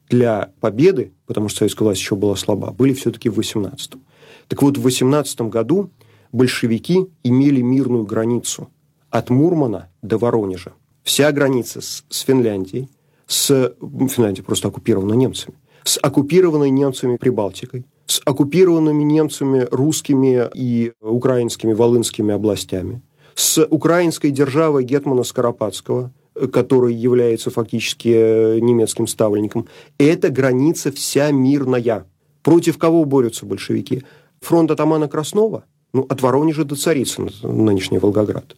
для 0.07 0.51
победы, 0.60 1.13
потому 1.25 1.49
что 1.49 1.57
советская 1.57 1.88
власть 1.88 2.01
еще 2.01 2.15
была 2.15 2.36
слаба, 2.36 2.71
были 2.71 2.93
все-таки 2.93 3.29
в 3.29 3.39
18-м. 3.39 4.03
Так 4.49 4.62
вот, 4.62 4.77
в 4.77 4.83
18 4.83 5.41
году 5.41 5.89
большевики 6.31 7.07
имели 7.23 7.62
мирную 7.62 8.05
границу 8.05 8.69
от 9.10 9.31
Мурмана 9.31 9.89
до 10.03 10.19
Воронежа. 10.19 10.73
Вся 11.01 11.31
граница 11.31 11.81
с, 11.81 12.05
с 12.07 12.19
Финляндией, 12.19 12.88
с 13.25 13.73
Финляндия 14.12 14.43
просто 14.43 14.67
оккупирована 14.67 15.13
немцами, 15.13 15.57
с 15.83 15.97
оккупированной 15.97 16.69
немцами 16.69 17.17
Прибалтикой, 17.17 17.88
с 18.08 18.22
оккупированными 18.26 19.04
немцами 19.04 19.67
русскими 19.70 20.50
и 20.56 20.93
украинскими 21.02 21.74
волынскими 21.74 22.34
областями, 22.34 23.02
с 23.36 23.63
украинской 23.65 24.32
державой 24.32 24.84
Гетмана 24.84 25.24
Скоропадского, 25.24 26.12
который 26.52 26.93
является 26.93 27.52
фактически 27.52 28.10
э, 28.10 28.60
немецким 28.60 29.08
ставленником. 29.08 29.67
Это 29.98 30.30
граница 30.30 30.91
вся 30.91 31.32
мирная. 31.32 32.06
Против 32.43 32.78
кого 32.78 33.06
борются 33.06 33.46
большевики? 33.46 34.04
Фронт 34.41 34.72
атамана 34.72 35.08
Краснова? 35.08 35.65
Ну, 35.93 36.06
от 36.08 36.22
Воронежа 36.22 36.63
до 36.63 36.76
Царицына, 36.76 37.32
нынешний 37.43 37.98
Волгоград. 37.98 38.56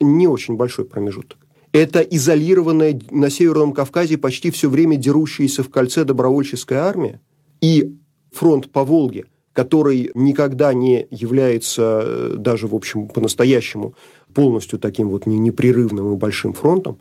Не 0.00 0.26
очень 0.26 0.56
большой 0.56 0.84
промежуток. 0.84 1.38
Это 1.72 2.00
изолированная 2.00 3.00
на 3.10 3.30
Северном 3.30 3.72
Кавказе 3.72 4.18
почти 4.18 4.50
все 4.50 4.68
время 4.68 4.96
дерущаяся 4.96 5.62
в 5.62 5.70
кольце 5.70 6.04
добровольческая 6.04 6.80
армия. 6.80 7.20
И 7.60 7.96
фронт 8.32 8.70
по 8.70 8.84
Волге, 8.84 9.26
который 9.52 10.10
никогда 10.14 10.72
не 10.72 11.06
является 11.10 12.00
э, 12.02 12.34
даже, 12.38 12.66
в 12.66 12.74
общем, 12.74 13.08
по-настоящему 13.08 13.94
полностью 14.32 14.78
таким 14.78 15.08
вот 15.08 15.26
непрерывным 15.26 16.12
и 16.12 16.16
большим 16.16 16.52
фронтом, 16.52 16.98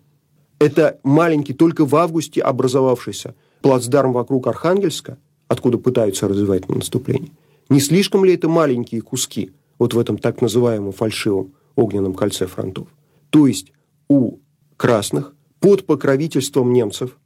это 0.60 1.00
маленький, 1.04 1.54
только 1.54 1.86
в 1.86 1.96
августе 1.96 2.42
образовавшийся 2.42 3.36
плацдарм 3.62 4.14
вокруг 4.14 4.48
Архангельска, 4.48 5.18
откуда 5.48 5.78
пытаются 5.78 6.28
развивать 6.28 6.68
наступление. 6.68 7.32
Не 7.70 7.80
слишком 7.80 8.26
ли 8.26 8.34
это 8.34 8.50
маленькие 8.50 9.02
куски 9.02 9.52
вот 9.78 9.94
в 9.94 10.00
этом 10.00 10.18
так 10.18 10.42
называемом 10.42 10.92
фальшивом 10.92 11.54
огненном 11.76 12.14
кольце 12.14 12.48
фронтов? 12.48 12.88
То 13.30 13.48
есть 13.48 13.72
у 14.10 14.38
красных 14.76 15.34
под 15.60 15.86
покровительством 15.86 16.74
немцев, 16.74 17.18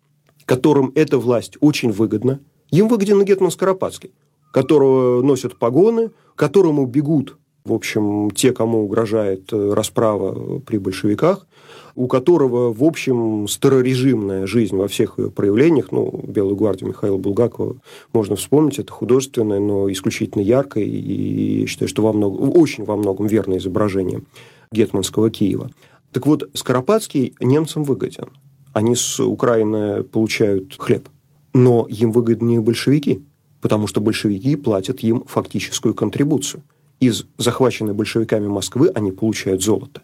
которым 0.46 0.92
эта 0.96 1.18
власть 1.18 1.58
очень 1.62 1.92
выгодна– 1.92 2.40
им 2.80 2.88
выгоден 2.88 3.24
Гетман 3.24 3.52
Скоропадский, 3.52 4.12
которого 4.52 5.22
носят 5.22 5.58
погоны, 5.58 6.12
которому 6.36 6.86
бегут, 6.86 7.38
в 7.66 7.74
общем, 7.74 8.32
те, 8.32 8.52
кому 8.52 8.84
угрожает 8.84 9.54
э, 9.54 9.74
расправа 9.74 10.60
при 10.60 10.78
большевиках, 10.78 11.48
у 11.96 12.08
которого, 12.08 12.74
в 12.74 12.84
общем, 12.84 13.48
старорежимная 13.48 14.48
жизнь 14.48 14.76
во 14.76 14.88
всех 14.88 15.20
ее 15.20 15.30
проявлениях, 15.30 15.92
ну, 15.92 16.24
Белую 16.28 16.56
гвардию 16.56 16.90
Михаила 16.90 17.18
Булгакова 17.18 17.78
можно 18.12 18.36
вспомнить, 18.36 18.80
это 18.80 18.92
художественное, 18.92 19.60
но 19.60 19.92
исключительно 19.92 20.42
яркое, 20.42 20.84
и 20.84 21.62
я 21.62 21.68
считаю, 21.68 21.88
что 21.88 22.02
во 22.02 22.12
многом, 22.12 22.52
очень 22.58 22.84
во 22.84 22.98
многом 22.98 23.28
верное 23.28 23.60
изображение 23.60 24.24
гетманского 24.72 25.30
Киева. 25.30 25.70
Так 26.12 26.26
вот, 26.26 26.50
Скоропадский 26.54 27.36
немцам 27.40 27.84
выгоден. 27.84 28.30
Они 28.74 28.96
с 28.96 29.20
Украины 29.20 30.04
получают 30.04 30.76
хлеб 30.78 31.08
но 31.54 31.86
им 31.88 32.12
выгоднее 32.12 32.62
большевики, 32.62 33.24
потому 33.62 33.88
что 33.88 34.02
большевики 34.02 34.56
платят 34.56 35.02
им 35.02 35.24
фактическую 35.26 35.94
контрибуцию. 35.94 36.64
Из 37.00 37.26
захваченной 37.38 37.94
большевиками 37.94 38.48
Москвы 38.48 38.90
они 38.94 39.12
получают 39.12 39.64
золото. 39.64 40.02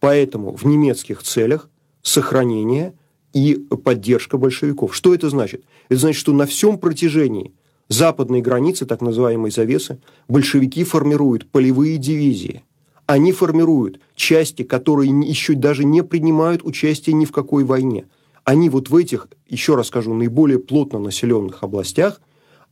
Поэтому 0.00 0.54
в 0.54 0.64
немецких 0.64 1.22
целях 1.22 1.68
сохранение 2.02 2.94
и 3.32 3.54
поддержка 3.54 4.38
большевиков. 4.38 4.94
Что 4.94 5.14
это 5.14 5.30
значит? 5.30 5.62
Это 5.88 6.00
значит, 6.00 6.20
что 6.20 6.32
на 6.32 6.46
всем 6.46 6.78
протяжении 6.78 7.52
западной 7.88 8.40
границы, 8.40 8.86
так 8.86 9.00
называемой 9.00 9.50
завесы, 9.50 9.98
большевики 10.28 10.84
формируют 10.84 11.50
полевые 11.50 11.98
дивизии. 11.98 12.64
Они 13.06 13.32
формируют 13.32 14.00
части, 14.14 14.62
которые 14.62 15.10
еще 15.10 15.54
даже 15.54 15.84
не 15.84 16.02
принимают 16.02 16.62
участие 16.64 17.14
ни 17.14 17.24
в 17.24 17.32
какой 17.32 17.64
войне– 17.64 18.06
они 18.48 18.70
вот 18.70 18.88
в 18.88 18.96
этих, 18.96 19.28
еще 19.46 19.74
раз 19.74 19.88
скажу, 19.88 20.14
наиболее 20.14 20.58
плотно 20.58 20.98
населенных 20.98 21.62
областях, 21.62 22.18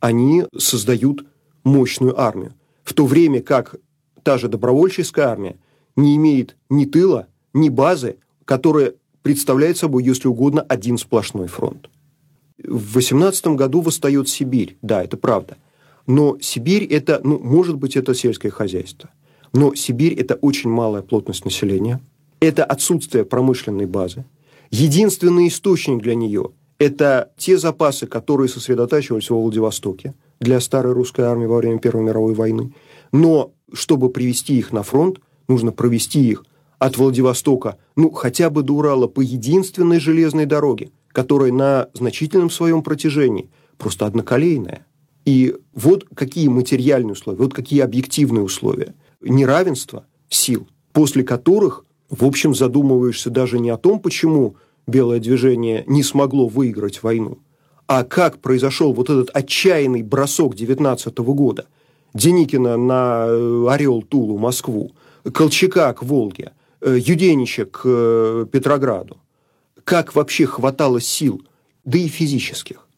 они 0.00 0.44
создают 0.56 1.26
мощную 1.64 2.18
армию. 2.18 2.54
В 2.82 2.94
то 2.94 3.04
время 3.04 3.42
как 3.42 3.74
та 4.22 4.38
же 4.38 4.48
добровольческая 4.48 5.26
армия 5.26 5.58
не 5.94 6.16
имеет 6.16 6.56
ни 6.70 6.86
тыла, 6.86 7.26
ни 7.52 7.68
базы, 7.68 8.16
которая 8.46 8.94
представляет 9.20 9.76
собой, 9.76 10.02
если 10.02 10.28
угодно, 10.28 10.62
один 10.62 10.96
сплошной 10.96 11.46
фронт. 11.46 11.90
В 12.56 12.94
18 12.94 13.48
году 13.48 13.82
восстает 13.82 14.30
Сибирь, 14.30 14.78
да, 14.80 15.04
это 15.04 15.18
правда. 15.18 15.58
Но 16.06 16.38
Сибирь 16.40 16.84
это, 16.84 17.20
ну, 17.22 17.38
может 17.38 17.76
быть, 17.76 17.96
это 17.96 18.14
сельское 18.14 18.48
хозяйство. 18.48 19.10
Но 19.52 19.74
Сибирь 19.74 20.14
это 20.14 20.36
очень 20.36 20.70
малая 20.70 21.02
плотность 21.02 21.44
населения, 21.44 22.00
это 22.40 22.64
отсутствие 22.64 23.26
промышленной 23.26 23.84
базы, 23.84 24.24
Единственный 24.70 25.48
источник 25.48 26.02
для 26.02 26.14
нее– 26.14 26.50
это 26.78 27.30
те 27.36 27.58
запасы, 27.58 28.06
которые 28.06 28.48
сосредотачивались 28.48 29.30
во 29.30 29.40
Владивостоке 29.40 30.14
для 30.40 30.60
старой 30.60 30.92
русской 30.92 31.22
армии 31.22 31.46
во 31.46 31.58
время 31.58 31.78
Первой 31.78 32.04
мировой 32.04 32.34
войны. 32.34 32.74
Но 33.12 33.52
чтобы 33.72 34.10
привести 34.10 34.58
их 34.58 34.72
на 34.72 34.82
фронт, 34.82 35.20
нужно 35.48 35.72
провести 35.72 36.28
их 36.28 36.44
от 36.78 36.98
Владивостока, 36.98 37.78
ну, 37.96 38.10
хотя 38.10 38.50
бы 38.50 38.62
до 38.62 38.74
Урала, 38.74 39.06
по 39.06 39.22
единственной 39.22 39.98
железной 39.98 40.44
дороге, 40.44 40.90
которая 41.08 41.50
на 41.52 41.88
значительном 41.94 42.50
своем 42.50 42.82
протяжении 42.82 43.48
просто 43.78 44.04
одноколейная. 44.04 44.84
И 45.24 45.54
вот 45.72 46.04
какие 46.14 46.48
материальные 46.48 47.12
условия, 47.12 47.38
вот 47.38 47.54
какие 47.54 47.80
объективные 47.80 48.42
условия. 48.42 48.94
Неравенство 49.22 50.06
сил, 50.28 50.68
после 50.92 51.24
которых 51.24 51.85
в 52.10 52.24
общем, 52.24 52.54
задумываешься 52.54 53.30
даже 53.30 53.58
не 53.58 53.70
о 53.70 53.76
том, 53.76 54.00
почему 54.00 54.56
белое 54.86 55.18
движение 55.18 55.84
не 55.86 56.02
смогло 56.02 56.48
выиграть 56.48 57.02
войну, 57.02 57.38
а 57.86 58.04
как 58.04 58.38
произошел 58.38 58.92
вот 58.92 59.10
этот 59.10 59.30
отчаянный 59.34 60.02
бросок 60.02 60.54
19 60.54 61.18
года 61.18 61.66
Деникина 62.14 62.76
на 62.76 63.26
э, 63.28 63.66
Орел, 63.68 64.02
Тулу, 64.02 64.38
Москву, 64.38 64.92
Колчака 65.34 65.92
к 65.92 66.02
Волге, 66.02 66.52
э, 66.80 66.96
Юденича 66.98 67.66
к 67.66 67.82
э, 67.84 68.46
Петрограду. 68.50 69.18
Как 69.84 70.14
вообще 70.14 70.46
хватало 70.46 71.00
сил, 71.00 71.42
да 71.84 71.98
и 71.98 72.08
физических. 72.08 72.88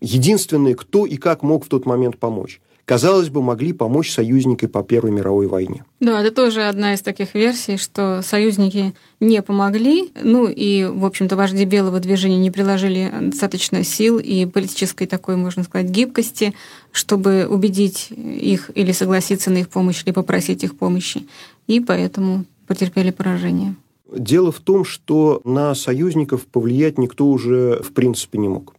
Единственное, 0.00 0.74
кто 0.74 1.06
и 1.06 1.16
как 1.16 1.42
мог 1.42 1.64
в 1.64 1.68
тот 1.68 1.86
момент 1.86 2.18
помочь 2.18 2.60
казалось 2.86 3.28
бы, 3.28 3.42
могли 3.42 3.72
помочь 3.72 4.12
союзники 4.12 4.66
по 4.66 4.82
Первой 4.82 5.10
мировой 5.10 5.48
войне. 5.48 5.84
Да, 6.00 6.22
это 6.22 6.34
тоже 6.34 6.62
одна 6.62 6.94
из 6.94 7.02
таких 7.02 7.34
версий, 7.34 7.76
что 7.76 8.22
союзники 8.22 8.94
не 9.20 9.42
помогли, 9.42 10.10
ну 10.22 10.46
и, 10.46 10.84
в 10.84 11.04
общем-то, 11.04 11.36
вожди 11.36 11.64
белого 11.64 12.00
движения 12.00 12.38
не 12.38 12.50
приложили 12.50 13.12
достаточно 13.20 13.84
сил 13.84 14.18
и 14.18 14.46
политической 14.46 15.06
такой, 15.06 15.36
можно 15.36 15.64
сказать, 15.64 15.90
гибкости, 15.90 16.54
чтобы 16.92 17.46
убедить 17.46 18.10
их 18.10 18.70
или 18.74 18.92
согласиться 18.92 19.50
на 19.50 19.58
их 19.58 19.68
помощь, 19.68 20.02
или 20.06 20.12
попросить 20.12 20.62
их 20.62 20.78
помощи. 20.78 21.26
И 21.66 21.80
поэтому 21.80 22.44
потерпели 22.68 23.10
поражение. 23.10 23.74
Дело 24.16 24.52
в 24.52 24.60
том, 24.60 24.84
что 24.84 25.40
на 25.44 25.74
союзников 25.74 26.46
повлиять 26.46 26.98
никто 26.98 27.26
уже 27.26 27.82
в 27.82 27.92
принципе 27.92 28.38
не 28.38 28.48
мог. 28.48 28.74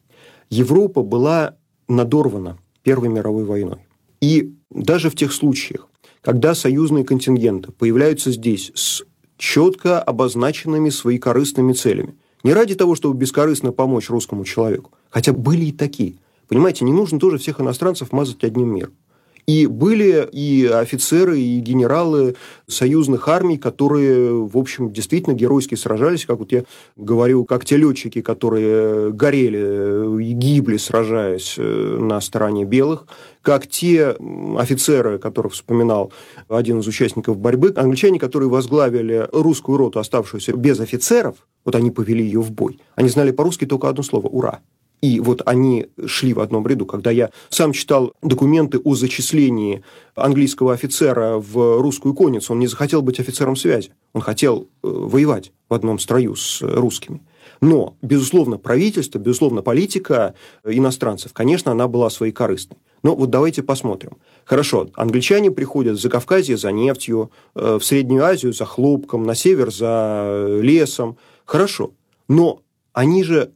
Европа 0.49 1.03
была 1.03 1.55
надорвана 1.89 2.57
Первой 2.83 3.09
мировой 3.09 3.43
войной. 3.43 3.86
И 4.21 4.53
даже 4.69 5.09
в 5.09 5.15
тех 5.15 5.31
случаях, 5.31 5.87
когда 6.21 6.55
союзные 6.55 7.03
контингенты 7.03 7.71
появляются 7.71 8.31
здесь 8.31 8.71
с 8.75 9.03
четко 9.37 10.01
обозначенными 10.01 10.89
своими 10.89 11.19
корыстными 11.19 11.73
целями, 11.73 12.15
не 12.43 12.53
ради 12.53 12.75
того, 12.75 12.95
чтобы 12.95 13.17
бескорыстно 13.17 13.71
помочь 13.71 14.09
русскому 14.09 14.45
человеку, 14.45 14.91
хотя 15.09 15.33
были 15.33 15.65
и 15.65 15.71
такие. 15.71 16.15
Понимаете, 16.47 16.85
не 16.85 16.93
нужно 16.93 17.19
тоже 17.19 17.37
всех 17.37 17.59
иностранцев 17.59 18.11
мазать 18.11 18.43
одним 18.43 18.73
миром. 18.73 18.93
И 19.47 19.65
были 19.65 20.27
и 20.29 20.65
офицеры, 20.65 21.39
и 21.39 21.59
генералы 21.61 22.35
союзных 22.67 23.29
армий, 23.29 23.57
которые, 23.57 24.45
в 24.45 24.57
общем, 24.57 24.91
действительно 24.91 25.35
геройски 25.35 25.75
сражались, 25.75 26.25
как 26.25 26.39
вот 26.39 26.51
я 26.51 26.65
говорю, 26.97 27.45
как 27.45 27.63
те 27.63 27.77
летчики, 27.77 28.19
которые 28.21 29.13
горели 29.13 30.21
и 30.21 30.33
гибли, 30.33 30.75
сражаясь 30.75 31.55
э, 31.57 31.97
на 31.97 32.19
стороне 32.19 32.65
белых, 32.65 33.07
как 33.41 33.67
те 33.67 34.17
офицеры, 34.57 35.17
которых 35.17 35.53
вспоминал 35.53 36.11
один 36.49 36.79
из 36.79 36.87
участников 36.87 37.37
борьбы, 37.37 37.71
англичане, 37.73 38.19
которые 38.19 38.49
возглавили 38.49 39.29
русскую 39.31 39.77
роту, 39.77 39.99
оставшуюся 39.99 40.57
без 40.57 40.81
офицеров, 40.81 41.35
вот 41.63 41.73
они 41.75 41.89
повели 41.89 42.21
ее 42.21 42.41
в 42.41 42.51
бой. 42.51 42.81
Они 42.95 43.07
знали 43.07 43.31
по-русски 43.31 43.65
только 43.65 43.87
одно 43.87 44.03
слово– 44.03 44.27
«Ура!». 44.29 44.59
И 45.01 45.19
вот 45.19 45.41
они 45.45 45.87
шли 46.05 46.33
в 46.33 46.39
одном 46.39 46.65
ряду. 46.67 46.85
Когда 46.85 47.11
я 47.11 47.29
сам 47.49 47.71
читал 47.71 48.13
документы 48.21 48.79
о 48.79 48.95
зачислении 48.95 49.83
английского 50.15 50.73
офицера 50.73 51.37
в 51.37 51.81
русскую 51.81 52.15
конницу, 52.15 52.53
он 52.53 52.59
не 52.59 52.67
захотел 52.67 53.01
быть 53.01 53.19
офицером 53.19 53.55
связи. 53.55 53.91
Он 54.13 54.21
хотел 54.21 54.63
э, 54.63 54.87
воевать 54.87 55.51
в 55.69 55.73
одном 55.73 55.99
строю 55.99 56.35
с 56.35 56.61
русскими. 56.61 57.21
Но, 57.61 57.95
безусловно, 58.01 58.57
правительство, 58.57 59.19
безусловно, 59.19 59.61
политика 59.61 60.33
иностранцев, 60.65 61.33
конечно, 61.33 61.71
она 61.71 61.87
была 61.87 62.09
своей 62.09 62.31
корыстной. 62.31 62.77
Но 63.03 63.15
вот 63.15 63.29
давайте 63.29 63.63
посмотрим. 63.63 64.17
Хорошо, 64.45 64.89
англичане 64.95 65.51
приходят 65.51 65.99
за 65.99 66.09
Кавказье 66.09 66.57
за 66.57 66.71
нефтью, 66.71 67.31
э, 67.55 67.77
в 67.79 67.85
Среднюю 67.85 68.25
Азию 68.25 68.53
за 68.53 68.65
хлопком, 68.65 69.23
на 69.23 69.35
север 69.35 69.71
за 69.71 70.59
лесом. 70.61 71.17
Хорошо. 71.45 71.91
Но 72.27 72.61
они 72.93 73.23
же 73.23 73.51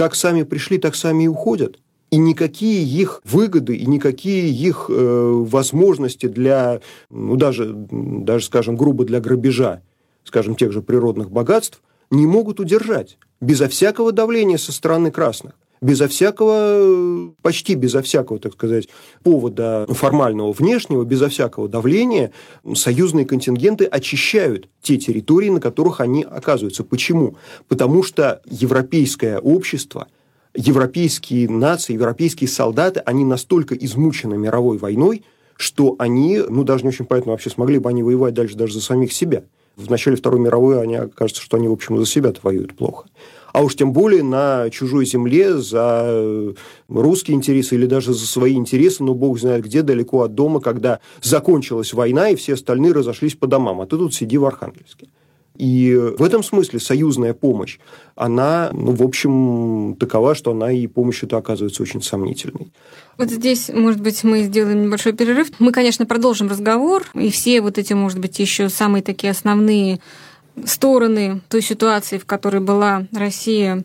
как 0.00 0.14
сами 0.14 0.44
пришли, 0.44 0.78
так 0.78 0.94
сами 0.94 1.24
и 1.24 1.28
уходят. 1.28 1.78
И 2.10 2.16
никакие 2.16 2.82
их 2.82 3.20
выгоды, 3.22 3.76
и 3.76 3.84
никакие 3.84 4.50
их 4.50 4.86
э, 4.88 5.44
возможности 5.46 6.24
для, 6.24 6.80
ну, 7.10 7.36
даже, 7.36 7.70
даже, 7.70 8.46
скажем, 8.46 8.78
грубо 8.78 9.04
для 9.04 9.20
грабежа, 9.20 9.82
скажем, 10.24 10.54
тех 10.54 10.72
же 10.72 10.80
природных 10.80 11.30
богатств, 11.30 11.82
не 12.10 12.26
могут 12.26 12.60
удержать 12.60 13.18
безо 13.42 13.68
всякого 13.68 14.10
давления 14.10 14.56
со 14.56 14.72
стороны 14.72 15.10
красных 15.10 15.52
безо 15.80 16.08
всякого, 16.08 17.32
почти 17.42 17.74
безо 17.74 18.02
всякого, 18.02 18.38
так 18.38 18.52
сказать, 18.54 18.88
повода 19.22 19.86
формального 19.88 20.52
внешнего, 20.52 21.04
безо 21.04 21.28
всякого 21.28 21.68
давления, 21.68 22.32
союзные 22.74 23.24
контингенты 23.24 23.84
очищают 23.84 24.68
те 24.82 24.98
территории, 24.98 25.48
на 25.50 25.60
которых 25.60 26.00
они 26.00 26.22
оказываются. 26.22 26.84
Почему? 26.84 27.36
Потому 27.68 28.02
что 28.02 28.42
европейское 28.46 29.38
общество– 29.38 30.08
европейские 30.54 31.48
нации, 31.48 31.94
европейские 31.94 32.48
солдаты, 32.48 33.00
они 33.00 33.24
настолько 33.24 33.74
измучены 33.74 34.36
мировой 34.36 34.78
войной, 34.78 35.24
что 35.56 35.94
они, 35.98 36.40
ну, 36.48 36.64
даже 36.64 36.84
не 36.84 36.88
очень 36.88 37.04
понятно 37.04 37.32
вообще, 37.32 37.50
смогли 37.50 37.78
бы 37.78 37.90
они 37.90 38.02
воевать 38.02 38.34
дальше 38.34 38.56
даже 38.56 38.74
за 38.74 38.80
самих 38.80 39.12
себя. 39.12 39.44
В 39.76 39.90
начале 39.90 40.16
Второй 40.16 40.40
мировой 40.40 40.82
они, 40.82 40.98
кажется, 41.14 41.42
что 41.42 41.56
они, 41.56 41.68
в 41.68 41.72
общем, 41.72 41.98
за 41.98 42.06
себя-то 42.06 42.40
воюют 42.42 42.76
плохо 42.76 43.06
а 43.52 43.62
уж 43.62 43.74
тем 43.76 43.92
более 43.92 44.22
на 44.22 44.70
чужой 44.70 45.06
земле 45.06 45.58
за 45.58 46.02
э, 46.04 46.52
русские 46.88 47.36
интересы 47.36 47.74
или 47.74 47.86
даже 47.86 48.12
за 48.12 48.26
свои 48.26 48.54
интересы, 48.54 49.02
но 49.02 49.14
бог 49.14 49.38
знает 49.38 49.64
где, 49.64 49.82
далеко 49.82 50.22
от 50.22 50.34
дома, 50.34 50.60
когда 50.60 51.00
закончилась 51.22 51.92
война, 51.92 52.30
и 52.30 52.36
все 52.36 52.54
остальные 52.54 52.92
разошлись 52.92 53.34
по 53.34 53.46
домам, 53.46 53.80
а 53.80 53.86
ты 53.86 53.96
тут 53.96 54.14
сиди 54.14 54.38
в 54.38 54.44
Архангельске. 54.44 55.08
И 55.60 55.94
в 55.94 56.22
этом 56.22 56.42
смысле 56.42 56.80
союзная 56.80 57.34
помощь, 57.34 57.80
она, 58.14 58.70
ну, 58.72 58.92
в 58.92 59.02
общем, 59.02 59.94
такова, 60.00 60.34
что 60.34 60.52
она 60.52 60.72
и 60.72 60.86
помощь 60.86 61.22
это 61.22 61.36
оказывается 61.36 61.82
очень 61.82 62.00
сомнительной. 62.00 62.72
Вот 63.18 63.28
здесь, 63.28 63.68
может 63.68 64.00
быть, 64.00 64.24
мы 64.24 64.44
сделаем 64.44 64.86
небольшой 64.86 65.12
перерыв. 65.12 65.48
Мы, 65.58 65.72
конечно, 65.72 66.06
продолжим 66.06 66.48
разговор, 66.48 67.04
и 67.12 67.30
все 67.30 67.60
вот 67.60 67.76
эти, 67.76 67.92
может 67.92 68.20
быть, 68.20 68.38
еще 68.38 68.70
самые 68.70 69.02
такие 69.02 69.32
основные 69.32 70.00
стороны 70.64 71.40
той 71.48 71.62
ситуации, 71.62 72.18
в 72.18 72.26
которой 72.26 72.60
была 72.60 73.06
Россия 73.12 73.84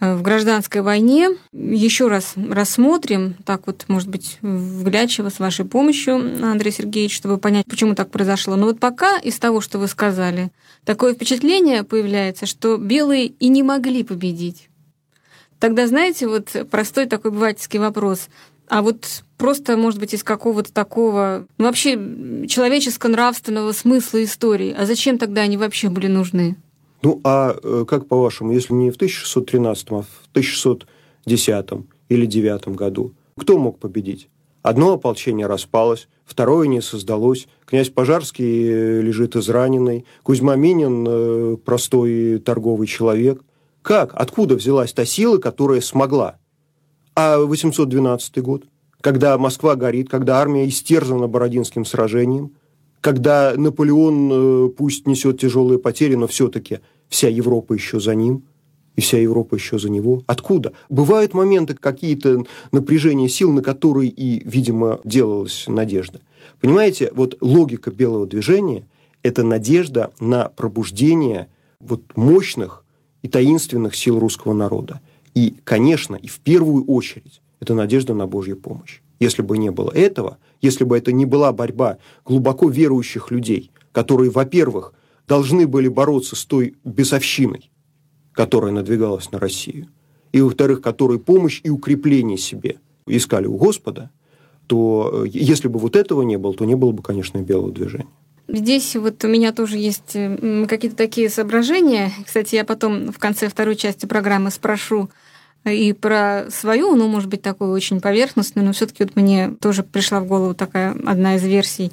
э, 0.00 0.14
в 0.14 0.22
гражданской 0.22 0.82
войне. 0.82 1.30
Еще 1.52 2.08
раз 2.08 2.34
рассмотрим, 2.36 3.34
так 3.44 3.66
вот, 3.66 3.84
может 3.88 4.08
быть, 4.08 4.38
вглядчиво 4.42 5.28
с 5.28 5.38
вашей 5.38 5.64
помощью, 5.64 6.16
Андрей 6.44 6.72
Сергеевич, 6.72 7.16
чтобы 7.16 7.38
понять, 7.38 7.66
почему 7.66 7.94
так 7.94 8.10
произошло. 8.10 8.56
Но 8.56 8.66
вот 8.66 8.80
пока 8.80 9.18
из 9.18 9.38
того, 9.38 9.60
что 9.60 9.78
вы 9.78 9.88
сказали, 9.88 10.50
такое 10.84 11.14
впечатление 11.14 11.84
появляется, 11.84 12.46
что 12.46 12.76
белые 12.76 13.26
и 13.26 13.48
не 13.48 13.62
могли 13.62 14.02
победить. 14.02 14.68
Тогда, 15.58 15.86
знаете, 15.86 16.28
вот 16.28 16.54
простой 16.70 17.06
такой 17.06 17.30
бывательский 17.30 17.78
вопрос. 17.78 18.28
А 18.68 18.82
вот 18.82 19.22
просто, 19.36 19.76
может 19.76 20.00
быть, 20.00 20.14
из 20.14 20.22
какого-то 20.22 20.72
такого, 20.72 21.46
ну, 21.58 21.64
вообще 21.66 21.92
человеческо-нравственного 22.46 23.72
смысла 23.72 24.22
истории. 24.24 24.74
А 24.76 24.86
зачем 24.86 25.18
тогда 25.18 25.42
они 25.42 25.56
вообще 25.56 25.88
были 25.88 26.06
нужны? 26.06 26.56
Ну, 27.02 27.20
а 27.24 27.56
э, 27.62 27.84
как 27.86 28.08
по-вашему, 28.08 28.52
если 28.52 28.74
не 28.74 28.90
в 28.90 28.96
1613, 28.96 29.86
а 29.90 30.02
в 30.02 30.28
1610 30.32 31.66
или 32.08 32.26
9 32.26 32.68
году, 32.68 33.12
кто 33.38 33.58
мог 33.58 33.78
победить? 33.78 34.28
Одно 34.62 34.94
ополчение 34.94 35.46
распалось, 35.46 36.08
второе 36.24 36.66
не 36.66 36.80
создалось. 36.80 37.46
Князь 37.66 37.90
Пожарский 37.90 38.68
э, 38.68 39.00
лежит 39.00 39.36
израненный, 39.36 40.04
Кузьма 40.24 40.56
Минин 40.56 41.06
э, 41.08 41.56
простой 41.64 42.40
торговый 42.40 42.88
человек. 42.88 43.42
Как? 43.82 44.12
Откуда 44.14 44.56
взялась 44.56 44.92
та 44.92 45.04
сила, 45.04 45.38
которая 45.38 45.80
смогла? 45.80 46.38
А 47.14 47.38
812 47.38 48.42
год, 48.42 48.64
когда 49.06 49.38
Москва 49.38 49.76
горит, 49.76 50.08
когда 50.08 50.40
армия 50.40 50.66
истерзана 50.66 51.28
Бородинским 51.28 51.84
сражением, 51.84 52.54
когда 53.00 53.54
Наполеон 53.56 54.30
э, 54.32 54.68
пусть 54.70 55.06
несет 55.06 55.38
тяжелые 55.38 55.78
потери, 55.78 56.16
но 56.16 56.26
все-таки 56.26 56.80
вся 57.08 57.28
Европа 57.28 57.72
еще 57.74 58.00
за 58.00 58.16
ним, 58.16 58.42
и 58.96 59.00
вся 59.00 59.18
Европа 59.18 59.54
еще 59.54 59.78
за 59.78 59.90
него. 59.90 60.24
Откуда? 60.26 60.72
Бывают 60.88 61.34
моменты, 61.34 61.74
какие-то 61.74 62.46
напряжения 62.72 63.28
сил, 63.28 63.52
на 63.52 63.62
которые 63.62 64.10
и, 64.10 64.42
видимо, 64.44 64.98
делалась 65.04 65.66
надежда. 65.68 66.20
Понимаете, 66.60 67.12
вот 67.14 67.36
логика 67.40 67.92
белого 67.92 68.26
движения– 68.26 68.88
это 69.22 69.44
надежда 69.44 70.10
на 70.18 70.48
пробуждение 70.48 71.46
вот 71.78 72.02
мощных 72.16 72.84
и 73.22 73.28
таинственных 73.28 73.94
сил 73.94 74.18
русского 74.18 74.52
народа. 74.52 75.00
И, 75.32 75.54
конечно, 75.62 76.16
и 76.16 76.26
в 76.26 76.40
первую 76.40 76.84
очередь, 76.86 77.40
это 77.60 77.74
надежда 77.74 78.14
на 78.14 78.26
Божью 78.26 78.56
помощь. 78.56 79.00
Если 79.18 79.42
бы 79.42 79.56
не 79.58 79.70
было 79.70 79.90
этого, 79.90 80.38
если 80.60 80.84
бы 80.84 80.96
это 80.96 81.12
не 81.12 81.24
была 81.24 81.52
борьба 81.52 81.98
глубоко 82.24 82.68
верующих 82.68 83.30
людей, 83.30 83.70
которые, 83.92 84.30
во-первых, 84.30 84.92
должны 85.26 85.66
были 85.66 85.88
бороться 85.88 86.36
с 86.36 86.44
той 86.44 86.76
бесовщиной, 86.84 87.70
которая 88.32 88.72
надвигалась 88.72 89.32
на 89.32 89.38
Россию, 89.38 89.88
и, 90.32 90.40
во-вторых, 90.40 90.82
которые 90.82 91.18
помощь 91.18 91.60
и 91.64 91.70
укрепление 91.70 92.36
себе 92.36 92.78
искали 93.06 93.46
у 93.46 93.56
Господа, 93.56 94.10
то 94.66 95.24
э, 95.24 95.28
если 95.28 95.68
бы 95.68 95.78
вот 95.78 95.96
этого 95.96 96.22
не 96.22 96.36
было, 96.36 96.52
то 96.52 96.64
не 96.64 96.74
было 96.74 96.92
бы, 96.92 97.02
конечно, 97.02 97.38
белого 97.38 97.72
движения. 97.72 98.08
Здесь 98.48 98.94
вот 98.94 99.24
у 99.24 99.28
меня 99.28 99.52
тоже 99.52 99.76
есть 99.76 100.16
какие-то 100.68 100.96
такие 100.96 101.28
соображения. 101.30 102.12
Кстати, 102.24 102.54
я 102.54 102.64
потом 102.64 103.10
в 103.10 103.18
конце 103.18 103.48
второй 103.48 103.74
части 103.74 104.06
программы 104.06 104.50
спрошу 104.50 105.10
и 105.70 105.92
про 105.92 106.46
свою, 106.50 106.94
ну, 106.96 107.08
может 107.08 107.28
быть, 107.28 107.42
такую 107.42 107.72
очень 107.72 108.00
поверхностную, 108.00 108.66
но 108.66 108.72
все 108.72 108.86
таки 108.86 109.04
вот 109.04 109.16
мне 109.16 109.50
тоже 109.60 109.82
пришла 109.82 110.20
в 110.20 110.26
голову 110.26 110.54
такая 110.54 110.96
одна 111.04 111.36
из 111.36 111.44
версий, 111.44 111.92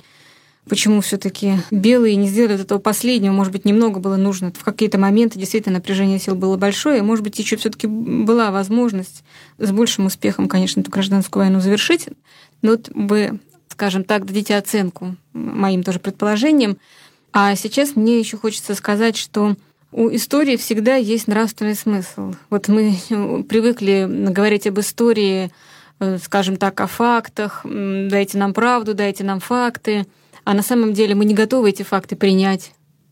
почему 0.68 1.02
все 1.02 1.18
таки 1.18 1.56
белые 1.72 2.16
не 2.16 2.28
сделали 2.28 2.62
этого 2.62 2.80
последнего. 2.80 3.34
Может 3.34 3.52
быть, 3.52 3.66
немного 3.66 4.00
было 4.00 4.16
нужно. 4.16 4.52
В 4.58 4.64
какие-то 4.64 4.98
моменты 4.98 5.40
действительно 5.40 5.76
напряжение 5.76 6.20
сил 6.20 6.36
было 6.36 6.58
большое, 6.58 7.00
и, 7.00 7.02
может 7.02 7.24
быть, 7.24 7.38
еще 7.40 7.58
все 7.58 7.70
таки 7.70 7.88
была 7.88 8.52
возможность 8.52 9.24
с 9.58 9.72
большим 9.72 10.06
успехом, 10.06 10.48
конечно, 10.48 10.82
эту 10.82 10.92
гражданскую 10.92 11.44
войну 11.44 11.60
завершить. 11.60 12.08
Но 12.62 12.72
вот 12.72 12.90
вы, 12.94 13.40
скажем 13.70 14.04
так, 14.04 14.26
дадите 14.26 14.56
оценку 14.56 15.16
моим 15.34 15.84
тоже 15.84 16.00
предположениям. 16.00 16.78
А 17.34 17.56
сейчас 17.56 17.96
мне 17.96 18.20
еще 18.20 18.38
хочется 18.38 18.76
сказать, 18.76 19.18
что 19.18 19.56
у 19.94 20.14
истории 20.14 20.58
всегда 20.58 20.96
есть 20.96 21.28
нравственный 21.28 21.76
смысл. 21.76 22.34
Вот 22.50 22.68
мы 22.68 22.96
привыкли 23.48 24.08
говорить 24.10 24.68
об 24.68 24.80
истории, 24.80 25.52
э, 26.00 26.18
скажем 26.18 26.58
так, 26.58 26.80
о 26.82 26.88
фактах, 26.88 27.62
дайте 27.64 28.38
нам 28.38 28.54
правду, 28.54 28.94
дайте 28.94 29.24
нам 29.24 29.40
факты, 29.40 30.06
а 30.44 30.54
на 30.54 30.64
самом 30.64 30.94
деле 30.94 31.16
мы 31.16 31.26
не 31.26 31.34
готовы 31.34 31.70
эти 31.70 31.84
факты 31.84 32.16
принять. 32.16 32.72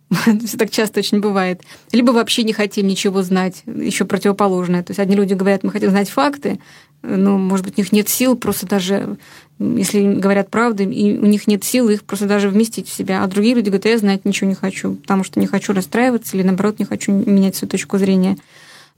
Все 0.45 0.57
так 0.57 0.69
часто 0.69 0.99
очень 0.99 1.21
бывает. 1.21 1.61
Либо 1.91 2.11
вообще 2.11 2.43
не 2.43 2.53
хотим 2.53 2.87
ничего 2.87 3.21
знать, 3.21 3.63
еще 3.65 4.05
противоположное. 4.05 4.83
То 4.83 4.91
есть 4.91 4.99
одни 4.99 5.15
люди 5.15 5.33
говорят, 5.33 5.63
мы 5.63 5.71
хотим 5.71 5.91
знать 5.91 6.09
факты, 6.09 6.59
ну, 7.03 7.37
может 7.37 7.65
быть, 7.65 7.77
у 7.77 7.81
них 7.81 7.91
нет 7.91 8.09
сил 8.09 8.35
просто 8.35 8.67
даже, 8.67 9.17
если 9.59 10.01
говорят 10.01 10.49
правду, 10.49 10.83
и 10.83 11.17
у 11.17 11.25
них 11.25 11.47
нет 11.47 11.63
сил 11.63 11.89
их 11.89 12.03
просто 12.03 12.25
даже 12.25 12.49
вместить 12.49 12.87
в 12.87 12.93
себя. 12.93 13.23
А 13.23 13.27
другие 13.27 13.55
люди 13.55 13.69
говорят, 13.69 13.85
я 13.85 13.97
знать 13.97 14.25
ничего 14.25 14.49
не 14.49 14.55
хочу, 14.55 14.95
потому 14.95 15.23
что 15.23 15.39
не 15.39 15.47
хочу 15.47 15.73
расстраиваться 15.73 16.37
или, 16.37 16.43
наоборот, 16.43 16.79
не 16.79 16.85
хочу 16.85 17.11
менять 17.11 17.55
свою 17.55 17.69
точку 17.69 17.97
зрения. 17.97 18.37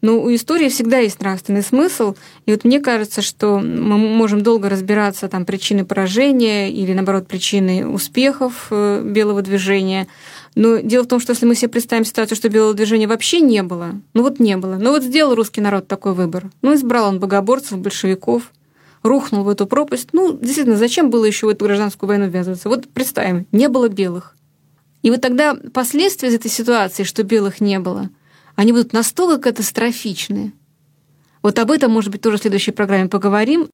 Но 0.03 0.21
у 0.21 0.35
истории 0.35 0.67
всегда 0.67 0.97
есть 0.97 1.21
нравственный 1.21 1.63
смысл. 1.63 2.15
И 2.45 2.51
вот 2.51 2.65
мне 2.65 2.81
кажется, 2.81 3.21
что 3.21 3.59
мы 3.59 3.97
можем 3.97 4.43
долго 4.43 4.67
разбираться 4.67 5.29
там 5.29 5.45
причины 5.45 5.85
поражения 5.85 6.69
или, 6.69 6.91
наоборот, 6.91 7.25
причины 7.25 7.87
успехов 7.87 8.67
э, 8.69 9.01
белого 9.01 9.41
движения. 9.41 10.07
Но 10.55 10.77
дело 10.79 11.03
в 11.03 11.07
том, 11.07 11.19
что 11.19 11.31
если 11.31 11.45
мы 11.45 11.55
себе 11.55 11.69
представим 11.69 12.05
ситуацию, 12.05 12.35
что 12.35 12.49
белого 12.49 12.73
движения 12.73 13.07
вообще 13.07 13.39
не 13.39 13.63
было, 13.63 14.01
ну 14.13 14.21
вот 14.21 14.39
не 14.39 14.55
было, 14.57 14.75
ну 14.75 14.91
вот 14.91 15.03
сделал 15.03 15.35
русский 15.35 15.61
народ 15.61 15.87
такой 15.87 16.13
выбор. 16.13 16.51
Ну, 16.61 16.75
избрал 16.75 17.09
он 17.09 17.19
богоборцев, 17.19 17.79
большевиков, 17.79 18.51
рухнул 19.01 19.43
в 19.43 19.49
эту 19.49 19.65
пропасть. 19.65 20.09
Ну, 20.13 20.37
действительно, 20.37 20.77
зачем 20.77 21.09
было 21.09 21.25
еще 21.25 21.47
в 21.47 21.49
эту 21.49 21.65
гражданскую 21.65 22.07
войну 22.07 22.27
ввязываться? 22.27 22.69
Вот 22.69 22.87
представим, 22.89 23.47
не 23.51 23.67
было 23.67 23.89
белых. 23.89 24.35
И 25.01 25.09
вот 25.09 25.21
тогда 25.21 25.57
последствия 25.73 26.29
из 26.29 26.35
этой 26.35 26.51
ситуации, 26.51 27.03
что 27.03 27.23
белых 27.23 27.59
не 27.59 27.79
было– 27.79 28.09
они 28.55 28.71
будут 28.71 28.93
настолько 28.93 29.39
катастрофичны. 29.39 30.53
Вот 31.41 31.59
об 31.59 31.71
этом, 31.71 31.91
может 31.91 32.11
быть, 32.11 32.21
тоже 32.21 32.37
в 32.37 32.41
следующей 32.41 32.71
программе 32.71 33.09
поговорим. 33.09 33.67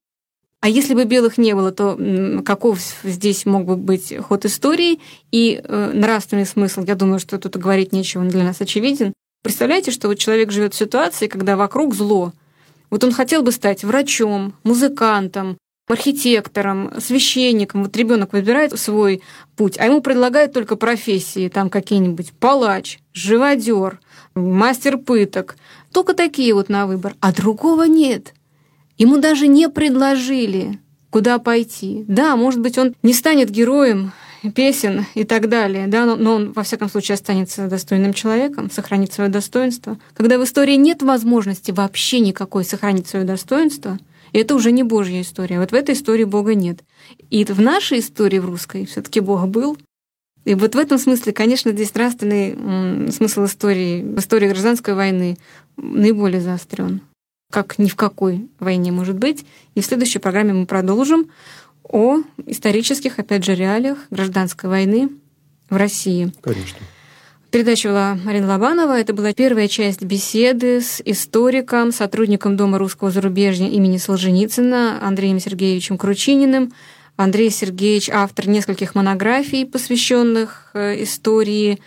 А 0.62 0.68
если 0.68 0.94
бы 0.94 1.06
белых 1.06 1.38
не 1.38 1.54
было, 1.54 1.72
то 1.72 1.98
каков 2.46 2.80
здесь 3.04 3.46
мог 3.46 3.66
бы 3.66 3.78
быть 3.78 4.14
ход 4.18 4.44
истории 4.46 5.00
и 5.32 5.62
э, 5.64 5.92
нравственный 5.94 6.46
смысл? 6.46 6.84
Я 6.86 6.96
думаю, 6.96 7.20
что 7.20 7.38
тут 7.40 7.56
говорить 7.56 7.94
нечего, 7.94 8.22
он 8.22 8.30
для 8.30 8.44
нас 8.44 8.60
очевиден. 8.60 9.14
Представляете, 9.42 9.92
что 9.92 10.10
вот 10.10 10.20
человек 10.20 10.52
живет 10.52 10.74
в 10.74 10.78
ситуации, 10.78 11.28
когда 11.28 11.56
вокруг 11.56 11.96
зло. 11.96 12.34
Вот 12.90 13.04
он 13.06 13.14
хотел 13.14 13.42
бы 13.42 13.54
стать 13.54 13.86
врачом, 13.86 14.54
музыкантом, 14.64 15.58
архитектором, 15.88 16.92
священником. 17.00 17.84
Вот 17.84 17.96
ребенок 17.96 18.34
выбирает 18.34 18.78
свой 18.78 19.22
путь, 19.56 19.78
а 19.78 19.86
ему 19.86 20.02
предлагают 20.02 20.54
только 20.54 20.76
профессии, 20.76 21.50
там 21.50 21.70
какие-нибудь 21.70 22.34
палач, 22.34 23.00
живодер, 23.14 24.00
мастер 24.36 24.98
пыток. 24.98 25.56
Только 25.94 26.14
такие 26.14 26.54
вот 26.54 26.68
на 26.68 26.86
выбор. 26.86 27.16
А 27.22 27.34
другого 27.34 27.84
нет. 27.84 28.34
Ему 29.00 29.18
даже 29.18 29.48
не 29.48 29.70
предложили, 29.70 30.78
куда 31.10 31.40
пойти. 31.40 32.06
Да, 32.08 32.36
может 32.36 32.60
быть, 32.60 32.78
он 32.78 32.94
не 33.02 33.14
станет 33.14 33.50
героем 33.50 34.12
песен 34.54 35.06
и 35.16 35.24
так 35.24 35.50
далее, 35.50 35.88
да, 35.88 36.06
но, 36.06 36.16
но 36.16 36.36
он, 36.36 36.52
во 36.54 36.64
всяком 36.64 36.90
случае, 36.90 37.16
останется 37.16 37.68
достойным 37.68 38.14
человеком, 38.14 38.70
сохранит 38.70 39.12
свое 39.12 39.30
достоинство. 39.30 39.98
Когда 40.14 40.38
в 40.38 40.44
истории 40.44 40.76
нет 40.76 41.02
возможности 41.02 41.72
вообще 41.72 42.20
никакой 42.20 42.64
сохранить 42.64 43.08
свое 43.08 43.26
достоинство, 43.26 43.98
это 44.32 44.54
уже 44.54 44.72
не 44.72 44.84
Божья 44.84 45.22
история. 45.22 45.60
Вот 45.60 45.72
в 45.72 45.76
этой 45.76 45.96
истории 45.96 46.26
Бога 46.26 46.54
нет. 46.54 46.84
И 47.30 47.44
в 47.46 47.60
нашей 47.60 48.00
истории, 48.00 48.40
в 48.40 48.46
русской, 48.46 48.86
все 48.86 49.02
таки 49.02 49.20
Бог 49.20 49.48
был, 49.48 49.78
и 50.46 50.56
вот 50.56 50.76
в 50.76 50.78
этом 50.78 50.98
смысле, 50.98 51.34
конечно, 51.34 51.72
здесь 51.72 51.94
нравственный 51.94 53.12
смысл 53.12 53.46
истории, 53.46 54.16
истории 54.18 54.48
гражданской 54.48 54.94
войны 54.94 55.38
наиболее 55.78 56.42
заострен, 56.42 57.02
как 57.50 57.80
ни 57.80 57.88
в 57.88 57.96
какой 57.96 58.48
войне 58.60 58.92
может 58.92 59.18
быть. 59.18 59.46
И 59.76 59.82
в 59.82 59.86
следующей 59.86 60.20
программе 60.20 60.54
мы 60.54 60.66
продолжим 60.66 61.30
о 61.84 62.18
исторических, 62.46 63.20
опять 63.20 63.44
же, 63.44 63.56
реалиях 63.56 63.98
гражданской 64.12 64.70
войны 64.70 65.10
в 65.70 65.76
России. 65.76 66.32
Конечно. 66.42 66.78
Передача 67.52 67.90
вела 67.90 68.18
Марина 68.24 68.48
Лобанова. 68.48 69.00
Это 69.00 69.12
была 69.14 69.34
первая 69.34 69.68
часть 69.68 70.04
беседы 70.04 70.82
с 70.82 71.02
историком, 71.04 71.92
сотрудником 71.92 72.56
Дома 72.56 72.78
русского 72.78 73.10
зарубежья 73.10 73.68
имени 73.68 73.98
Солженицына 73.98 75.00
Андреем 75.02 75.40
Сергеевичем 75.40 75.98
Кручининым. 75.98 76.72
Андрей 77.16 77.50
Сергеевич 77.50 78.10
автор 78.12 78.48
нескольких 78.48 78.94
монографий, 78.94 79.66
посвященных 79.66 80.70
э, 80.76 81.04
истории 81.04 81.80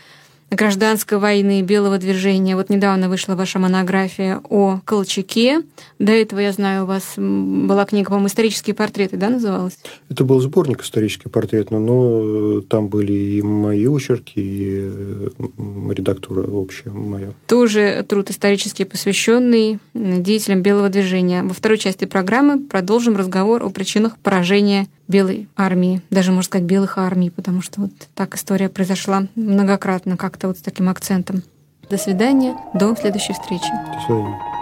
гражданской 0.52 1.18
войны, 1.18 1.62
белого 1.62 1.98
движения. 1.98 2.56
Вот 2.56 2.70
недавно 2.70 3.08
вышла 3.08 3.34
ваша 3.34 3.58
монография 3.58 4.40
о 4.48 4.80
Колчаке. 4.84 5.62
До 5.98 6.12
этого, 6.12 6.40
я 6.40 6.52
знаю, 6.52 6.84
у 6.84 6.86
вас 6.86 7.14
была 7.16 7.84
книга, 7.84 8.08
по-моему, 8.08 8.28
«Исторические 8.28 8.74
портреты», 8.74 9.16
да, 9.16 9.30
называлась? 9.30 9.78
Это 10.10 10.24
был 10.24 10.40
сборник 10.40 10.82
«Исторический 10.82 11.28
портрет», 11.28 11.70
но 11.70 12.60
там 12.62 12.88
были 12.88 13.12
и 13.12 13.42
мои 13.42 13.86
очерки, 13.86 14.32
и 14.36 14.80
э, 14.82 15.28
редактура 15.94 16.42
общая 16.42 16.90
моя. 16.90 17.32
Тоже 17.46 18.04
труд 18.08 18.30
исторический, 18.30 18.84
посвященный 18.84 19.78
деятелям 19.94 20.62
белого 20.62 20.88
движения. 20.88 21.42
Во 21.42 21.54
второй 21.54 21.78
части 21.78 22.04
программы 22.04 22.60
продолжим 22.60 23.16
разговор 23.16 23.62
о 23.62 23.70
причинах 23.70 24.18
поражения 24.18 24.86
белой 25.08 25.48
армии, 25.56 26.02
даже, 26.10 26.30
можно 26.30 26.44
сказать, 26.44 26.66
белых 26.66 26.98
армий, 26.98 27.30
потому 27.30 27.62
что 27.62 27.82
вот 27.82 27.92
так 28.14 28.34
история 28.34 28.68
произошла 28.68 29.26
многократно, 29.34 30.16
как-то 30.16 30.48
вот 30.48 30.58
с 30.58 30.62
таким 30.62 30.88
акцентом. 30.88 31.42
До 31.90 31.98
свидания, 31.98 32.56
до 32.74 32.94
следующей 32.96 33.32
встречи. 33.34 33.70
До 33.92 34.00
свидания. 34.06 34.61